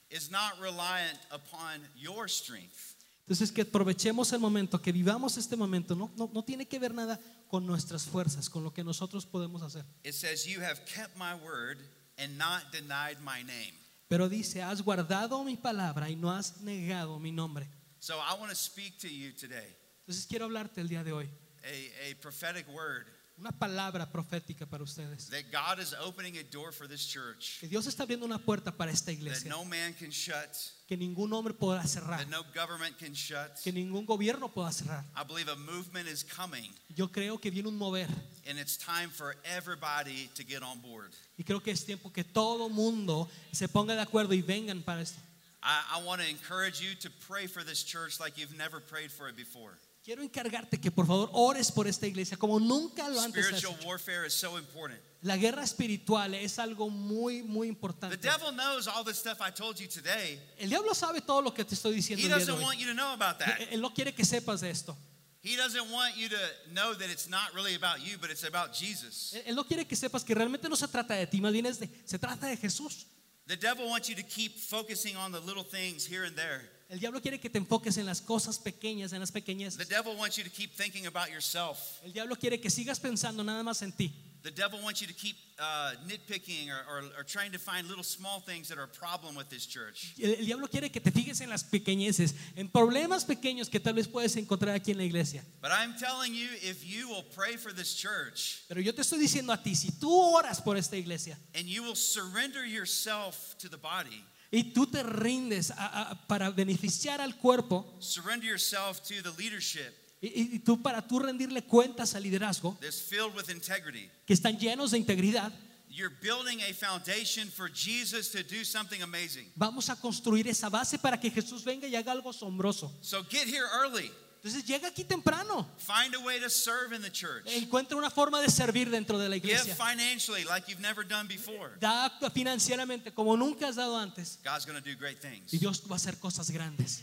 is 0.08 0.30
not 0.30 0.58
reliant 0.58 1.18
upon 1.30 1.86
your 1.94 2.26
strength. 2.26 2.96
Entonces 3.26 3.52
que 3.52 3.62
aprovechemos 3.62 4.32
el 4.32 4.38
momento, 4.38 4.80
que 4.80 4.92
vivamos 4.92 5.36
este 5.36 5.56
momento. 5.56 5.94
No, 5.94 6.10
no, 6.16 6.30
no 6.32 6.42
tiene 6.42 6.66
que 6.66 6.78
ver 6.78 6.94
nada 6.94 7.20
con 7.48 7.66
nuestras 7.66 8.04
fuerzas, 8.06 8.48
con 8.48 8.64
lo 8.64 8.72
que 8.72 8.82
nosotros 8.82 9.26
podemos 9.26 9.60
hacer. 9.60 9.84
It 10.02 10.14
says, 10.14 10.46
You 10.46 10.62
have 10.62 10.86
kept 10.86 11.18
my 11.18 11.34
word 11.34 11.76
and 12.16 12.38
not 12.38 12.72
denied 12.72 13.18
my 13.20 13.42
name. 13.42 13.74
Pero 14.08 14.30
dice, 14.30 14.62
has 14.62 14.80
guardado 14.80 15.44
mi 15.44 15.58
palabra 15.58 16.08
y 16.08 16.16
no 16.16 16.30
has 16.30 16.62
negado 16.62 17.18
mi 17.20 17.30
nombre. 17.30 17.68
So 17.98 18.14
I 18.14 18.38
want 18.40 18.48
to 18.48 18.56
speak 18.56 18.98
to 19.00 19.08
you 19.08 19.32
today 19.32 19.76
Entonces 20.06 20.26
quiero 20.26 20.46
hablarte 20.46 20.80
el 20.80 20.88
día 20.88 21.04
de 21.04 21.12
hoy. 21.12 21.28
A, 21.64 22.10
a 22.10 22.14
prophetic 22.20 22.66
word 22.68 23.06
Una 23.36 23.50
palabra 23.50 24.06
profética 24.12 24.64
para 24.64 24.84
ustedes. 24.84 25.28
that 25.30 25.50
God 25.50 25.80
is 25.80 25.92
opening 26.06 26.36
a 26.38 26.44
door 26.44 26.70
for 26.70 26.86
this 26.86 27.04
church 27.04 27.58
Que 27.58 27.66
Dios 27.68 27.84
está 27.88 28.04
abriendo 28.04 28.24
una 28.24 28.38
puerta 28.38 28.70
para 28.70 28.92
esta 28.92 29.06
that 29.06 29.12
iglesia. 29.18 29.50
no 29.50 29.64
man 29.64 29.92
can 29.94 30.10
shut, 30.10 30.56
Que 30.86 30.96
ningún 30.96 31.32
hombre 31.32 31.52
podrá 31.52 31.82
cerrar. 31.84 32.18
that 32.20 32.28
no 32.28 32.44
government 32.54 32.96
can 32.96 33.12
shut. 33.12 33.58
Que 33.64 33.72
ningún 33.72 34.06
gobierno 34.06 34.48
pueda 34.52 34.70
cerrar. 34.70 35.02
I 35.16 35.24
believe 35.24 35.48
a 35.50 35.56
movement 35.56 36.06
is 36.08 36.22
coming, 36.22 36.70
Yo 36.94 37.08
creo 37.08 37.40
que 37.40 37.50
viene 37.50 37.66
un 37.68 37.76
mover. 37.76 38.06
and 38.46 38.56
it's 38.56 38.76
time 38.76 39.10
for 39.10 39.34
everybody 39.44 40.28
to 40.36 40.44
get 40.44 40.62
on 40.62 40.78
board. 40.80 41.10
Y 41.36 41.42
creo 41.42 41.60
que 41.60 41.72
es 41.72 41.84
tiempo 41.84 42.12
que 42.12 42.22
todo 42.22 42.68
mundo 42.68 43.28
se 43.52 43.66
ponga 43.66 43.96
de 43.96 44.02
acuerdo 44.02 44.32
y 44.34 44.42
vengan 44.42 44.80
para 44.84 45.00
esto. 45.00 45.18
I, 45.60 45.98
I 45.98 46.02
want 46.04 46.20
to 46.22 46.28
encourage 46.28 46.80
you 46.80 46.94
to 47.00 47.10
pray 47.26 47.48
for 47.48 47.64
this 47.64 47.82
church 47.82 48.20
like 48.20 48.38
you've 48.38 48.54
never 48.56 48.78
prayed 48.78 49.10
for 49.10 49.28
it 49.28 49.34
before. 49.34 49.72
Quiero 50.04 50.22
encargarte 50.22 50.78
que 50.78 50.90
por 50.90 51.06
favor 51.06 51.30
ores 51.32 51.72
por 51.72 51.86
esta 51.88 52.06
iglesia 52.06 52.36
como 52.36 52.60
nunca 52.60 53.08
lo 53.08 53.18
antes 53.20 53.42
has 53.46 53.50
Spiritual 53.58 53.74
hecho. 53.80 53.88
warfare 53.88 54.26
is 54.26 54.34
so 54.34 54.58
important. 54.58 55.00
La 55.22 55.38
guerra 55.38 55.64
espiritual 55.64 56.34
es 56.34 56.58
algo 56.58 56.90
muy, 56.90 57.42
muy 57.42 57.68
The 57.68 57.70
importante. 57.72 58.16
devil 58.18 58.52
knows 58.52 58.86
all 58.86 59.02
the 59.02 59.14
stuff 59.14 59.38
I 59.40 59.50
told 59.50 59.78
you 59.78 59.88
today. 59.88 60.38
El 60.58 60.68
diablo 60.68 60.94
sabe 60.94 61.22
todo 61.22 61.40
lo 61.40 61.54
que 61.54 61.64
te 61.64 61.74
estoy 61.74 61.94
diciendo 61.94 62.20
He 62.22 62.26
el 62.26 62.28
día 62.28 62.38
de 62.38 62.44
doesn't 62.44 62.58
hoy. 62.58 62.64
want 62.66 62.78
you 62.80 62.86
to 62.88 62.92
know 62.94 63.12
about 63.14 63.38
that. 63.38 63.58
Él 63.70 63.80
no 63.80 63.94
quiere 63.94 64.12
que 64.14 64.26
sepas 64.26 64.60
de 64.60 64.68
esto. 64.68 64.94
He 65.42 65.56
doesn't 65.56 65.90
want 65.90 66.14
you 66.16 66.28
to 66.28 66.36
know 66.72 66.92
that 66.94 67.08
it's 67.08 67.26
not 67.28 67.54
really 67.54 67.74
about 67.74 68.00
you, 68.04 68.18
but 68.18 68.30
it's 68.30 68.44
about 68.44 68.74
Jesus. 68.74 69.32
Él- 69.34 69.42
Él 69.46 69.54
no 69.56 69.64
quiere 69.64 69.86
que 69.86 69.96
sepas 69.96 70.22
que 70.22 70.34
realmente 70.34 70.68
no 70.68 70.76
se 70.76 70.86
trata 70.86 71.14
de 71.14 71.26
ti, 71.26 71.40
más 71.40 71.52
bien 71.52 71.64
es 71.64 71.78
de, 71.78 71.88
se 72.04 72.18
trata 72.18 72.46
de 72.46 72.58
Jesús. 72.58 73.06
The 73.46 73.56
devil 73.56 73.86
wants 73.88 74.08
you 74.08 74.14
to 74.16 74.22
keep 74.26 74.58
focusing 74.58 75.16
on 75.16 75.32
the 75.32 75.40
little 75.40 75.64
things 75.64 76.06
here 76.06 76.26
and 76.26 76.36
there. 76.36 76.70
El 76.88 77.00
diablo 77.00 77.20
quiere 77.20 77.40
que 77.40 77.48
te 77.48 77.58
enfoques 77.58 77.96
en 77.96 78.06
las 78.06 78.20
cosas 78.20 78.58
pequeñas, 78.58 79.12
en 79.12 79.20
las 79.20 79.32
pequeñas. 79.32 79.76
The 79.76 79.84
devil 79.84 80.16
wants 80.16 80.36
you 80.36 80.44
to 80.44 80.50
keep 80.50 80.76
thinking 80.76 81.06
about 81.06 81.30
yourself. 81.30 82.00
El 82.04 82.12
diablo 82.12 82.36
quiere 82.36 82.60
que 82.60 82.70
sigas 82.70 83.00
pensando 83.00 83.42
nada 83.42 83.62
más 83.62 83.82
en 83.82 83.92
ti. 83.92 84.12
The 84.44 84.50
devil 84.50 84.78
wants 84.82 85.00
you 85.00 85.06
to 85.06 85.14
keep 85.14 85.36
uh, 85.58 85.92
nitpicking 86.06 86.68
or, 86.68 86.84
or, 86.86 87.02
or 87.18 87.24
trying 87.24 87.52
to 87.52 87.58
find 87.58 87.88
little 87.88 88.04
small 88.04 88.40
things 88.40 88.68
that 88.68 88.76
are 88.76 88.84
a 88.84 88.88
problem 88.88 89.34
with 89.34 89.48
this 89.48 89.64
church. 89.64 90.12
El, 90.22 90.34
el 90.34 90.44
diablo 90.44 90.66
quiere 90.68 90.90
que 90.90 91.00
te 91.00 91.10
fijes 91.10 91.40
en 91.40 91.48
las 91.48 91.64
pequeñeces, 91.64 92.34
en 92.54 92.68
problemas 92.68 93.24
pequeños 93.24 93.70
que 93.70 93.80
tal 93.80 93.94
vez 93.94 94.06
puedes 94.06 94.36
encontrar 94.36 94.74
aquí 94.74 94.90
en 94.90 94.98
la 94.98 95.04
iglesia. 95.04 95.42
But 95.62 95.70
I'm 95.72 95.94
telling 95.98 96.34
you, 96.34 96.48
if 96.60 96.84
you 96.84 97.08
will 97.08 97.24
pray 97.34 97.56
for 97.56 97.72
this 97.72 97.94
church 97.94 98.64
Pero 98.68 98.82
yo 98.82 98.92
te 98.92 99.00
estoy 99.00 99.18
diciendo 99.18 99.50
a 99.50 99.62
ti, 99.62 99.74
si 99.74 99.90
tú 99.92 100.12
oras 100.12 100.60
por 100.60 100.76
esta 100.76 100.98
iglesia 100.98 101.38
and 101.54 101.64
you 101.64 101.82
will 101.82 101.96
surrender 101.96 102.66
yourself 102.66 103.56
to 103.60 103.70
the 103.70 103.78
body, 103.78 104.22
y 104.50 104.72
tú 104.72 104.86
te 104.86 105.02
rindes 105.02 105.70
a- 105.72 106.10
a- 106.10 106.26
para 106.26 106.50
beneficiar 106.50 107.20
al 107.20 107.36
cuerpo 107.36 107.96
surrender 108.00 108.48
yourself 108.48 109.00
to 109.00 109.14
the 109.22 109.32
leadership 109.42 109.92
y, 110.20 110.54
y 110.54 110.58
tú 110.60 110.80
para 110.80 111.06
tú 111.06 111.18
rendirle 111.18 111.62
cuentas 111.62 112.14
al 112.14 112.22
liderazgo 112.22 112.76
that's 112.80 113.00
filled 113.02 113.34
with 113.36 113.50
integrity, 113.50 114.08
que 114.26 114.34
están 114.34 114.58
llenos 114.58 114.92
de 114.92 114.98
integridad, 114.98 115.52
you're 115.88 116.14
building 116.22 116.60
a 116.62 116.72
foundation 116.74 117.48
for 117.50 117.68
Jesus 117.72 118.30
to 118.30 118.42
do 118.42 118.64
something 118.64 119.02
amazing. 119.02 119.50
vamos 119.56 119.88
a 119.90 119.96
construir 119.96 120.48
esa 120.48 120.68
base 120.68 120.98
para 120.98 121.18
que 121.20 121.30
Jesús 121.30 121.62
venga 121.64 121.86
y 121.86 121.94
haga 121.94 122.12
algo 122.12 122.30
asombroso. 122.30 122.92
So 123.00 123.22
get 123.30 123.46
here 123.46 123.66
early. 123.82 124.10
Entonces 124.44 124.66
llega 124.66 124.88
aquí 124.88 125.04
temprano, 125.04 125.66
Find 125.78 126.14
a 126.14 126.18
way 126.18 126.38
to 126.38 126.50
serve 126.50 126.94
in 126.94 127.00
the 127.00 127.10
church. 127.10 127.46
encuentra 127.46 127.96
una 127.96 128.10
forma 128.10 128.42
de 128.42 128.50
servir 128.50 128.90
dentro 128.90 129.18
de 129.18 129.30
la 129.30 129.36
Give 129.36 129.48
iglesia. 129.52 129.74
financially 129.74 130.44
like 130.44 130.68
you've 130.70 130.82
never 130.82 131.02
done 131.02 131.26
before. 131.26 131.70
Da 131.80 132.10
financieramente 132.30 133.10
como 133.14 133.38
nunca 133.38 133.68
has 133.68 133.76
dado 133.76 133.96
antes 133.96 134.38
God's 134.44 134.66
going 134.66 134.78
to 134.78 134.86
do 134.86 134.94
great 134.98 135.18
things. 135.18 135.50
y 135.54 135.56
Dios 135.58 135.80
va 135.90 135.94
a 135.94 135.96
hacer 135.96 136.18
cosas 136.18 136.50
grandes. 136.50 137.00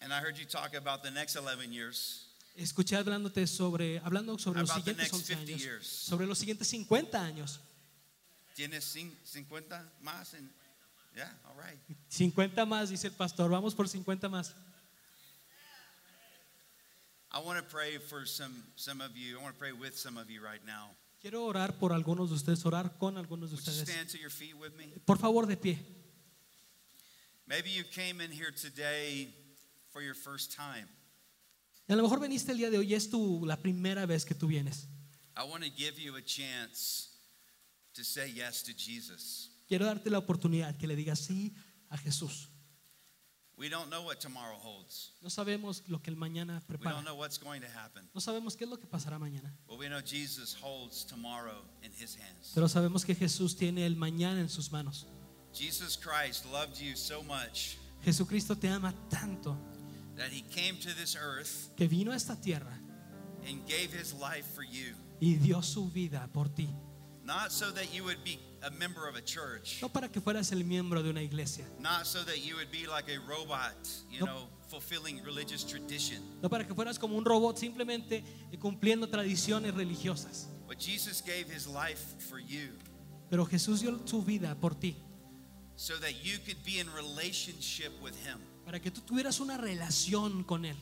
And 0.00 0.10
I 0.10 0.20
heard 0.20 0.38
you 0.38 0.46
talk 0.46 0.74
about 0.74 1.02
the 1.02 1.10
next 1.10 1.36
11 1.36 1.70
years. 1.70 2.22
Escuché 2.56 2.96
hablándote 2.96 3.46
sobre, 3.46 3.98
hablando 4.02 4.38
sobre 4.38 4.60
los 4.60 4.70
About 4.70 4.84
siguientes 4.84 5.12
next 5.12 5.14
11 5.14 5.34
50 5.34 5.52
años, 5.52 5.60
years. 5.62 5.86
sobre 5.86 6.26
los 6.26 6.38
siguientes 6.38 6.66
50 6.68 7.22
años. 7.22 7.60
¿Tienes 8.54 8.84
cin- 8.96 9.14
50 9.22 9.84
más? 10.00 10.32
En, 10.32 10.50
yeah, 11.14 11.30
all 11.44 11.62
right. 11.62 11.78
50 12.08 12.64
más, 12.64 12.88
dice 12.88 13.08
el 13.08 13.12
pastor, 13.12 13.50
vamos 13.50 13.74
por 13.74 13.86
50 13.86 14.30
más. 14.30 14.54
I 17.36 17.38
want 17.40 17.58
to 17.58 17.64
pray 17.64 17.98
for 17.98 18.24
some, 18.24 18.54
some 18.76 19.02
of 19.02 19.14
you. 19.14 19.38
I 19.38 19.42
want 19.42 19.54
to 19.54 19.58
pray 19.60 19.72
with 19.72 19.94
some 19.94 20.16
of 20.16 20.30
you 20.30 20.40
right 20.42 20.64
now. 20.66 20.88
Quiero 21.20 21.44
orar 21.44 21.78
por 21.78 21.90
algunos 21.92 22.30
de 22.30 22.36
ustedes, 22.36 22.64
orar 22.64 22.96
con 22.98 23.18
algunos 23.18 23.50
de 23.50 23.56
Would 23.56 23.66
you 23.66 23.72
ustedes. 23.72 23.90
stand 23.90 24.08
to 24.08 24.18
your 24.18 24.30
feet 24.30 24.54
with 24.58 24.72
me? 24.78 24.86
Por 25.04 25.18
favor, 25.18 25.44
de 25.46 25.56
pie. 25.56 25.78
Maybe 27.46 27.68
you 27.68 27.84
came 27.84 28.22
in 28.22 28.30
here 28.30 28.50
today 28.50 29.28
for 29.92 30.00
your 30.00 30.14
first 30.14 30.56
time. 30.56 30.88
A 31.90 31.94
lo 31.94 32.02
mejor 32.04 32.20
veniste 32.20 32.52
el 32.52 32.56
día 32.58 32.70
de 32.70 32.78
hoy, 32.78 32.94
es 32.94 33.10
tu, 33.10 33.44
la 33.44 33.56
primera 33.56 34.06
vez 34.06 34.24
que 34.24 34.34
tú 34.34 34.46
vienes. 34.48 34.86
I 35.36 35.44
want 35.44 35.62
to 35.62 35.70
give 35.70 35.98
you 36.00 36.16
a 36.16 36.22
chance 36.22 37.10
to 37.94 38.02
say 38.02 38.30
yes 38.34 38.62
to 38.62 38.72
Jesus. 38.72 39.50
Quiero 39.68 39.84
darte 39.84 40.08
la 40.08 40.18
oportunidad 40.18 40.74
que 40.78 40.86
le 40.86 40.96
digas 40.96 41.20
sí 41.20 41.54
a 41.90 41.98
Jesús. 41.98 42.48
We 43.58 43.70
don't 43.70 43.88
know 43.88 44.02
what 44.02 44.20
tomorrow 44.20 44.56
holds. 44.58 45.12
No 45.22 45.30
sabemos 45.30 45.82
lo 45.88 45.98
que 46.02 46.10
el 46.12 46.16
mañana 46.16 46.60
We 46.68 46.76
prepara. 46.76 46.92
don't 46.96 47.04
know 47.06 47.14
what's 47.16 47.38
going 47.38 47.62
to 47.62 47.68
happen. 47.68 48.02
No 48.14 48.20
sabemos 48.20 48.54
qué 48.56 48.64
es 48.64 48.70
lo 48.70 48.76
que 48.76 48.86
pasará 48.86 49.18
mañana. 49.18 49.50
But 49.66 49.78
we 49.78 49.88
know 49.88 50.00
Jesus 50.02 50.54
holds 50.54 51.04
tomorrow 51.04 51.62
in 51.82 51.90
his 51.92 52.16
hands. 52.16 52.52
Pero 52.54 52.66
sabemos 52.68 53.04
que 53.06 53.14
Jesús 53.14 53.56
tiene 53.56 53.86
el 53.86 53.96
mañana 53.96 54.40
en 54.40 54.48
sus 54.50 54.70
manos. 54.70 55.06
Jesus 55.54 55.96
Christ 55.96 56.44
loved 56.52 56.78
you 56.78 56.94
so 56.94 57.22
much 57.22 57.78
Jesucristo 58.04 58.54
te 58.60 58.68
ama 58.68 58.92
tanto 59.08 59.56
that 60.16 60.30
he 60.30 60.42
came 60.50 60.76
to 60.76 60.92
this 60.94 61.16
earth 61.16 61.70
que 61.76 61.88
vino 61.88 62.12
a 62.12 62.14
esta 62.16 62.36
tierra 62.36 62.78
and 63.48 63.66
gave 63.66 63.90
his 63.90 64.12
life 64.12 64.44
for 64.54 64.62
you. 64.64 64.94
y 65.18 65.36
dio 65.36 65.62
su 65.62 65.88
vida 65.88 66.28
por 66.34 66.48
ti. 66.48 66.68
Not 67.24 67.50
so 67.52 67.70
that 67.72 67.92
you 67.94 68.04
would 68.04 68.22
be 68.22 68.38
a 68.66 68.70
member 68.70 69.06
of 69.08 69.16
a 69.16 69.22
church, 69.22 69.78
No 69.80 69.88
para 69.88 70.08
que 70.10 70.20
fueras 70.20 70.50
el 70.52 70.64
miembro 70.64 71.02
de 71.02 71.10
una 71.10 71.22
iglesia. 71.22 71.64
not 71.78 72.04
so 72.06 72.22
that 72.24 72.38
you 72.44 72.56
would 72.56 72.70
be 72.70 72.86
like 72.86 73.08
a 73.08 73.18
robot, 73.20 73.74
you 74.10 74.20
Nope. 74.20 74.28
know, 74.28 74.48
fulfilling 74.68 75.22
religious 75.24 75.64
tradition. 75.64 76.20
No 76.42 76.48
para 76.48 76.64
que 76.66 76.74
fueras 76.74 76.98
como 76.98 77.16
un 77.16 77.24
robot 77.24 77.56
simplemente 77.58 78.24
cumpliendo 78.58 79.08
tradiciones 79.08 79.74
religiosas. 79.74 80.48
But 80.66 80.78
Jesus 80.80 81.22
gave 81.22 81.46
his 81.48 81.66
life 81.66 82.16
for 82.28 82.40
you 82.40 82.72
Pero 83.30 83.44
Jesús 83.46 83.80
dio 83.80 84.00
su 84.06 84.22
vida 84.22 84.54
por 84.60 84.74
ti. 84.74 84.96
so 85.76 85.94
that 85.98 86.24
you 86.24 86.38
could 86.44 86.62
be 86.64 86.78
in 86.80 86.86
relationship 86.94 87.92
with 88.02 88.14
him. 88.24 88.38
Para 88.64 88.80
que 88.80 88.90
tú 88.90 89.00
tuvieras 89.02 89.38
una 89.40 89.56
relación 89.56 90.42
con 90.44 90.64
Él. 90.64 90.76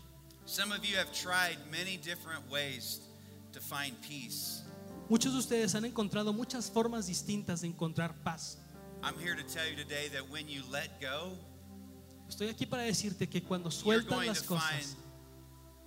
Some 0.47 0.73
of 0.73 0.85
you 0.85 0.97
have 0.97 1.12
tried 1.12 1.59
many 1.70 1.97
different 1.99 2.49
ways 2.51 3.01
to 3.53 3.61
find 3.61 3.94
peace. 4.03 4.62
Muchos 5.09 5.33
de 5.33 5.38
ustedes 5.38 5.75
han 5.75 5.85
encontrado 5.85 6.33
muchas 6.33 6.71
formas 6.71 7.07
distintas 7.07 7.61
de 7.61 7.69
encontrar 7.69 8.14
paz. 8.23 8.59
I'm 9.03 9.14
here 9.19 9.35
to 9.37 9.43
tell 9.43 9.69
you 9.69 9.77
today 9.77 10.09
that 10.09 10.29
when 10.31 10.49
you 10.49 10.62
let 10.71 10.88
go, 11.01 11.37
Estoy 12.29 12.49
aquí 12.49 12.64
para 12.64 12.83
decirte 12.85 13.29
que 13.29 13.43
cuando 13.43 13.71
sueltas 13.71 14.27
las 14.27 14.43
cosas 14.43 14.97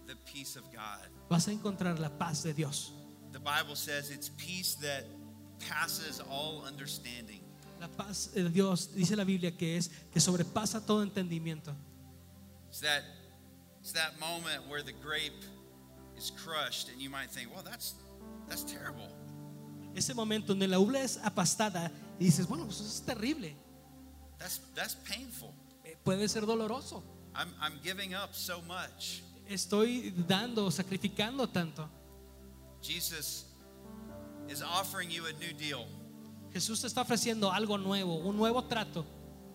the 0.05 0.15
peace 0.31 0.55
of 0.55 0.63
God. 0.71 1.09
vas 1.29 1.47
a 1.47 1.51
encontrar 1.51 1.99
la 1.99 2.09
paz 2.09 2.43
de 2.43 2.53
Dios. 2.53 2.93
The 3.31 3.39
Bible 3.39 3.75
says 3.75 4.11
it's 4.11 4.29
peace 4.29 4.75
that 4.81 5.05
passes 5.67 6.21
all 6.29 6.63
understanding. 6.67 7.41
La 7.79 7.87
paz 7.87 8.31
de 8.33 8.49
Dios, 8.49 8.93
dice 8.93 9.15
la 9.15 9.23
Biblia, 9.23 9.51
que 9.57 9.77
es 9.77 9.89
que 10.13 10.19
sobrepasa 10.21 10.85
todo 10.85 11.01
entendimiento. 11.03 11.75
It's 12.69 12.81
that 12.81 13.03
it's 13.81 13.91
that 13.93 14.19
moment 14.19 14.67
where 14.69 14.83
the 14.83 14.93
grape 14.93 15.43
is 16.15 16.31
crushed 16.31 16.89
and 16.89 17.01
you 17.01 17.09
might 17.09 17.31
think, 17.31 17.51
"Well, 17.51 17.63
that's 17.63 17.95
that's 18.47 18.63
terrible." 18.65 19.07
Ese 19.95 20.13
momento 20.13 20.47
donde 20.53 20.67
la 20.67 20.79
uva 20.79 20.99
es 21.01 21.17
apastada 21.17 21.91
y 22.19 22.25
dices, 22.25 22.47
bueno, 22.47 22.65
pues 22.65 22.79
eso 22.79 22.87
es 22.89 23.01
terrible. 23.01 23.55
That's 24.37 24.61
that's 24.75 24.95
painful. 24.95 25.49
Eh, 25.83 25.97
Puede 26.03 26.27
ser 26.29 26.45
doloroso. 26.45 27.03
I'm 27.35 27.49
I'm 27.59 27.79
giving 27.83 28.13
up 28.13 28.33
so 28.33 28.61
much. 28.61 29.23
Estoy 29.47 30.13
dando, 30.27 30.69
sacrificando 30.69 31.47
tanto. 31.47 31.89
Jesus 32.81 33.45
is 34.49 34.61
offering 34.61 35.09
you 35.09 35.25
a 35.25 35.33
new 35.33 35.53
deal. 35.57 35.87
Jesús 36.53 36.81
te 36.81 36.87
está 36.87 37.01
ofreciendo 37.01 37.51
algo 37.51 37.77
nuevo, 37.77 38.17
un 38.17 38.37
nuevo 38.37 38.63
trato. 38.65 39.05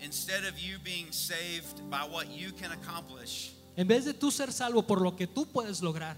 Instead 0.01 0.45
of 0.45 0.59
you 0.59 0.79
being 0.83 1.13
saved 1.13 1.81
by 1.89 2.05
what 2.05 2.27
you 2.29 2.53
can 2.53 2.73
accomplish, 2.73 3.55
En 3.77 3.87
vez 3.87 4.05
de 4.05 4.13
tú 4.13 4.31
ser 4.33 4.53
salvo 4.53 4.83
por 4.87 5.01
lo 5.01 5.15
que 5.15 5.27
tú 5.27 5.47
puedes 5.47 5.81
lograr, 5.83 6.17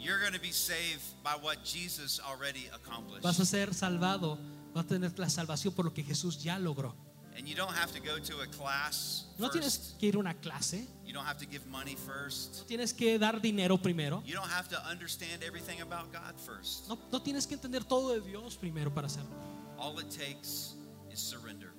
you're 0.00 0.18
going 0.20 0.32
to 0.32 0.40
be 0.40 0.52
saved 0.52 1.02
by 1.22 1.34
what 1.40 1.62
Jesus 1.64 2.20
already 2.20 2.68
accomplished. 2.72 3.22
vas 3.22 3.38
a 3.40 3.44
ser 3.46 3.74
salvado, 3.74 4.38
vas 4.74 4.84
a 4.84 4.88
tener 4.88 5.12
la 5.18 5.28
salvación 5.28 5.74
por 5.74 5.84
lo 5.84 5.92
que 5.92 6.02
Jesús 6.02 6.42
ya 6.42 6.58
logró. 6.58 6.94
And 7.36 7.46
you 7.48 7.54
don't 7.54 7.72
have 7.74 7.92
to 7.92 8.00
go 8.00 8.18
to 8.18 8.40
a 8.42 8.46
class 8.48 9.24
No 9.38 9.46
first. 9.46 9.52
tienes 9.52 9.96
que 9.98 10.08
ir 10.08 10.16
a 10.16 10.18
una 10.18 10.34
clase, 10.34 10.86
You 11.06 11.12
don't 11.14 11.26
have 11.26 11.38
to 11.38 11.46
give 11.46 11.64
money 11.66 11.96
first. 11.96 12.58
no 12.58 12.64
tienes 12.66 12.92
que 12.92 13.18
dar 13.18 13.40
dinero 13.40 13.78
primero, 13.78 14.22
You 14.26 14.34
don't 14.34 14.50
have 14.50 14.68
to 14.70 14.76
understand 14.88 15.42
everything 15.42 15.80
about 15.80 16.12
God 16.12 16.34
first. 16.38 16.88
no, 16.88 16.98
no 17.10 17.20
tienes 17.22 17.46
que 17.46 17.54
entender 17.54 17.84
todo 17.84 18.12
de 18.12 18.20
Dios 18.20 18.56
primero 18.56 18.92
para 18.92 19.06
hacerlo. 19.06 19.30
All 19.78 19.98
it 20.00 20.10
takes 20.10 20.74
is 21.10 21.18
surrender, 21.20 21.72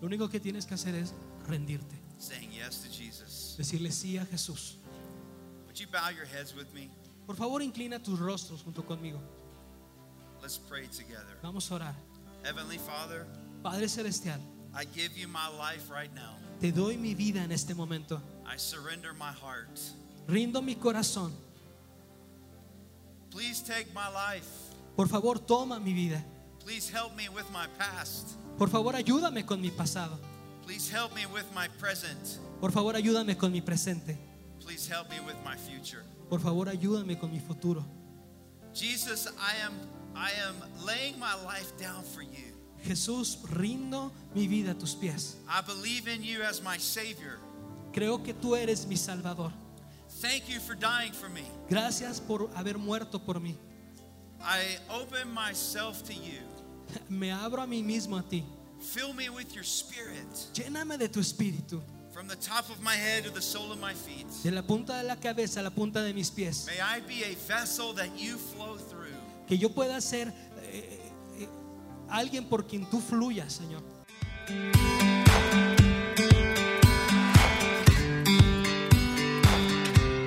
Lo 0.00 0.06
único 0.06 0.28
que 0.30 0.40
tienes 0.40 0.64
que 0.66 0.74
hacer 0.74 0.94
es 0.94 1.12
rendirte, 1.46 2.00
saying 2.18 2.50
yes 2.52 2.80
to 2.82 2.88
Jesus. 2.88 3.54
decirle 3.58 3.90
sí 3.90 4.16
a 4.18 4.24
Jesús. 4.24 4.78
Would 5.66 5.78
you 5.78 5.86
bow 5.88 6.10
your 6.10 6.26
heads 6.26 6.54
with 6.54 6.72
me? 6.72 6.90
Por 7.26 7.36
favor, 7.36 7.62
inclina 7.62 8.02
tus 8.02 8.18
rostros 8.18 8.62
junto 8.62 8.84
conmigo. 8.84 9.20
Let's 10.40 10.58
pray 10.58 10.88
together. 10.88 11.38
Vamos 11.42 11.70
a 11.70 11.74
orar. 11.76 11.94
Heavenly 12.44 12.78
Father, 12.78 13.26
Padre 13.62 13.88
Celestial, 13.88 14.40
I 14.74 14.84
give 14.84 15.16
you 15.16 15.28
my 15.28 15.48
life 15.48 15.88
right 15.90 16.12
now. 16.14 16.36
te 16.60 16.72
doy 16.72 16.96
mi 16.96 17.14
vida 17.14 17.44
en 17.44 17.52
este 17.52 17.74
momento. 17.74 18.20
I 18.44 18.58
surrender 18.58 19.12
my 19.14 19.32
heart. 19.32 19.78
Rindo 20.26 20.62
mi 20.62 20.74
corazón. 20.74 21.32
Please 23.30 23.62
take 23.62 23.86
my 23.94 24.08
life. 24.08 24.46
Por 24.96 25.08
favor, 25.08 25.38
toma 25.38 25.78
mi 25.80 25.92
vida. 25.92 26.22
Please 26.64 26.88
help 26.88 27.16
me 27.16 27.28
with 27.28 27.48
my 27.50 27.66
past. 27.78 28.36
Por 28.58 28.68
favor, 28.68 28.94
ayúdame 28.94 29.46
con 29.46 29.60
mi 29.60 29.70
pasado. 29.70 30.18
Please 30.64 30.88
help 30.90 31.14
me 31.14 31.26
with 31.26 31.46
my 31.54 31.68
present. 31.80 32.38
Por 32.60 32.70
favor, 32.70 32.94
ayúdame 32.94 33.36
con 33.36 33.50
mi 33.50 33.60
presente. 33.60 34.16
Please 34.60 34.86
help 34.86 35.08
me 35.10 35.18
with 35.20 35.36
my 35.44 35.56
future. 35.56 36.04
Por 36.32 36.40
favor, 36.40 36.66
ayúdame 36.66 37.18
con 37.18 37.30
mi 37.30 37.40
futuro. 37.40 37.84
Jesus, 38.72 39.26
I 39.36 39.60
am 39.66 39.74
I 40.16 40.30
am 40.46 40.56
laying 40.86 41.18
my 41.18 41.34
life 41.44 41.76
down 41.78 42.02
for 42.04 42.22
you. 42.22 42.54
Jesús, 42.82 43.36
rindo 43.50 44.10
mi 44.34 44.48
vida 44.48 44.70
a 44.70 44.74
tus 44.74 44.94
pies. 44.94 45.36
I 45.46 45.60
believe 45.60 46.08
in 46.08 46.24
you 46.24 46.40
as 46.42 46.62
my 46.62 46.78
savior. 46.78 47.38
Creo 47.92 48.24
que 48.24 48.32
tú 48.32 48.56
eres 48.56 48.86
mi 48.86 48.96
Salvador. 48.96 49.52
Thank 50.22 50.48
you 50.48 50.58
for 50.58 50.74
dying 50.74 51.12
for 51.12 51.28
me. 51.28 51.42
Gracias 51.68 52.18
por 52.18 52.48
haber 52.56 52.78
muerto 52.78 53.18
por 53.18 53.38
mí. 53.38 53.54
I 54.40 54.78
open 54.88 55.30
myself 55.34 56.02
to 56.04 56.14
you. 56.14 56.40
Me 57.10 57.30
abro 57.30 57.60
a 57.60 57.66
mí 57.66 57.82
mismo 57.84 58.16
a 58.18 58.22
ti. 58.22 58.42
Fill 58.80 59.12
me 59.12 59.28
with 59.28 59.54
your 59.54 59.64
spirit 59.64 60.26
Lléname 60.54 60.96
de 60.96 61.10
tu 61.10 61.20
espíritu. 61.20 61.82
From 62.12 62.28
the 62.28 62.36
top 62.36 62.68
of 62.70 62.80
my 62.82 62.94
head 62.94 63.24
to 63.24 63.30
the 63.30 63.40
sole 63.40 63.72
of 63.72 63.80
my 63.80 63.94
feet. 63.94 64.26
De 64.44 64.50
la 64.50 64.60
punta 64.62 64.98
de 64.98 65.04
la 65.04 65.16
cabeza 65.16 65.60
a 65.60 65.62
la 65.62 65.70
punta 65.70 66.02
de 66.02 66.12
mis 66.12 66.30
pies. 66.30 66.66
May 66.66 66.80
I 66.80 67.00
be 67.00 67.24
a 67.24 67.34
vessel 67.48 67.94
that 67.94 68.10
you 68.18 68.36
flow 68.36 68.76
through. 68.76 69.16
Que 69.46 69.56
yo 69.58 69.70
pueda 69.70 69.98
ser 70.00 70.28
eh, 70.28 70.32
eh, 71.38 71.48
alguien 72.08 72.44
por 72.44 72.66
quien 72.66 72.84
tú 72.88 73.00
fluyas, 73.00 73.52
Señor. 73.52 73.82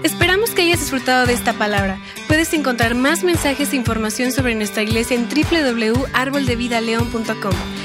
Esperamos 0.03 0.49
que 0.51 0.63
hayas 0.63 0.79
disfrutado 0.79 1.25
de 1.25 1.33
esta 1.33 1.53
palabra. 1.53 1.99
Puedes 2.27 2.53
encontrar 2.53 2.93
más 2.95 3.23
mensajes 3.23 3.73
e 3.73 3.75
información 3.75 4.31
sobre 4.31 4.55
nuestra 4.55 4.83
iglesia 4.83 5.15
en 5.15 5.27
www.arboldevidaleon.com. 5.27 7.84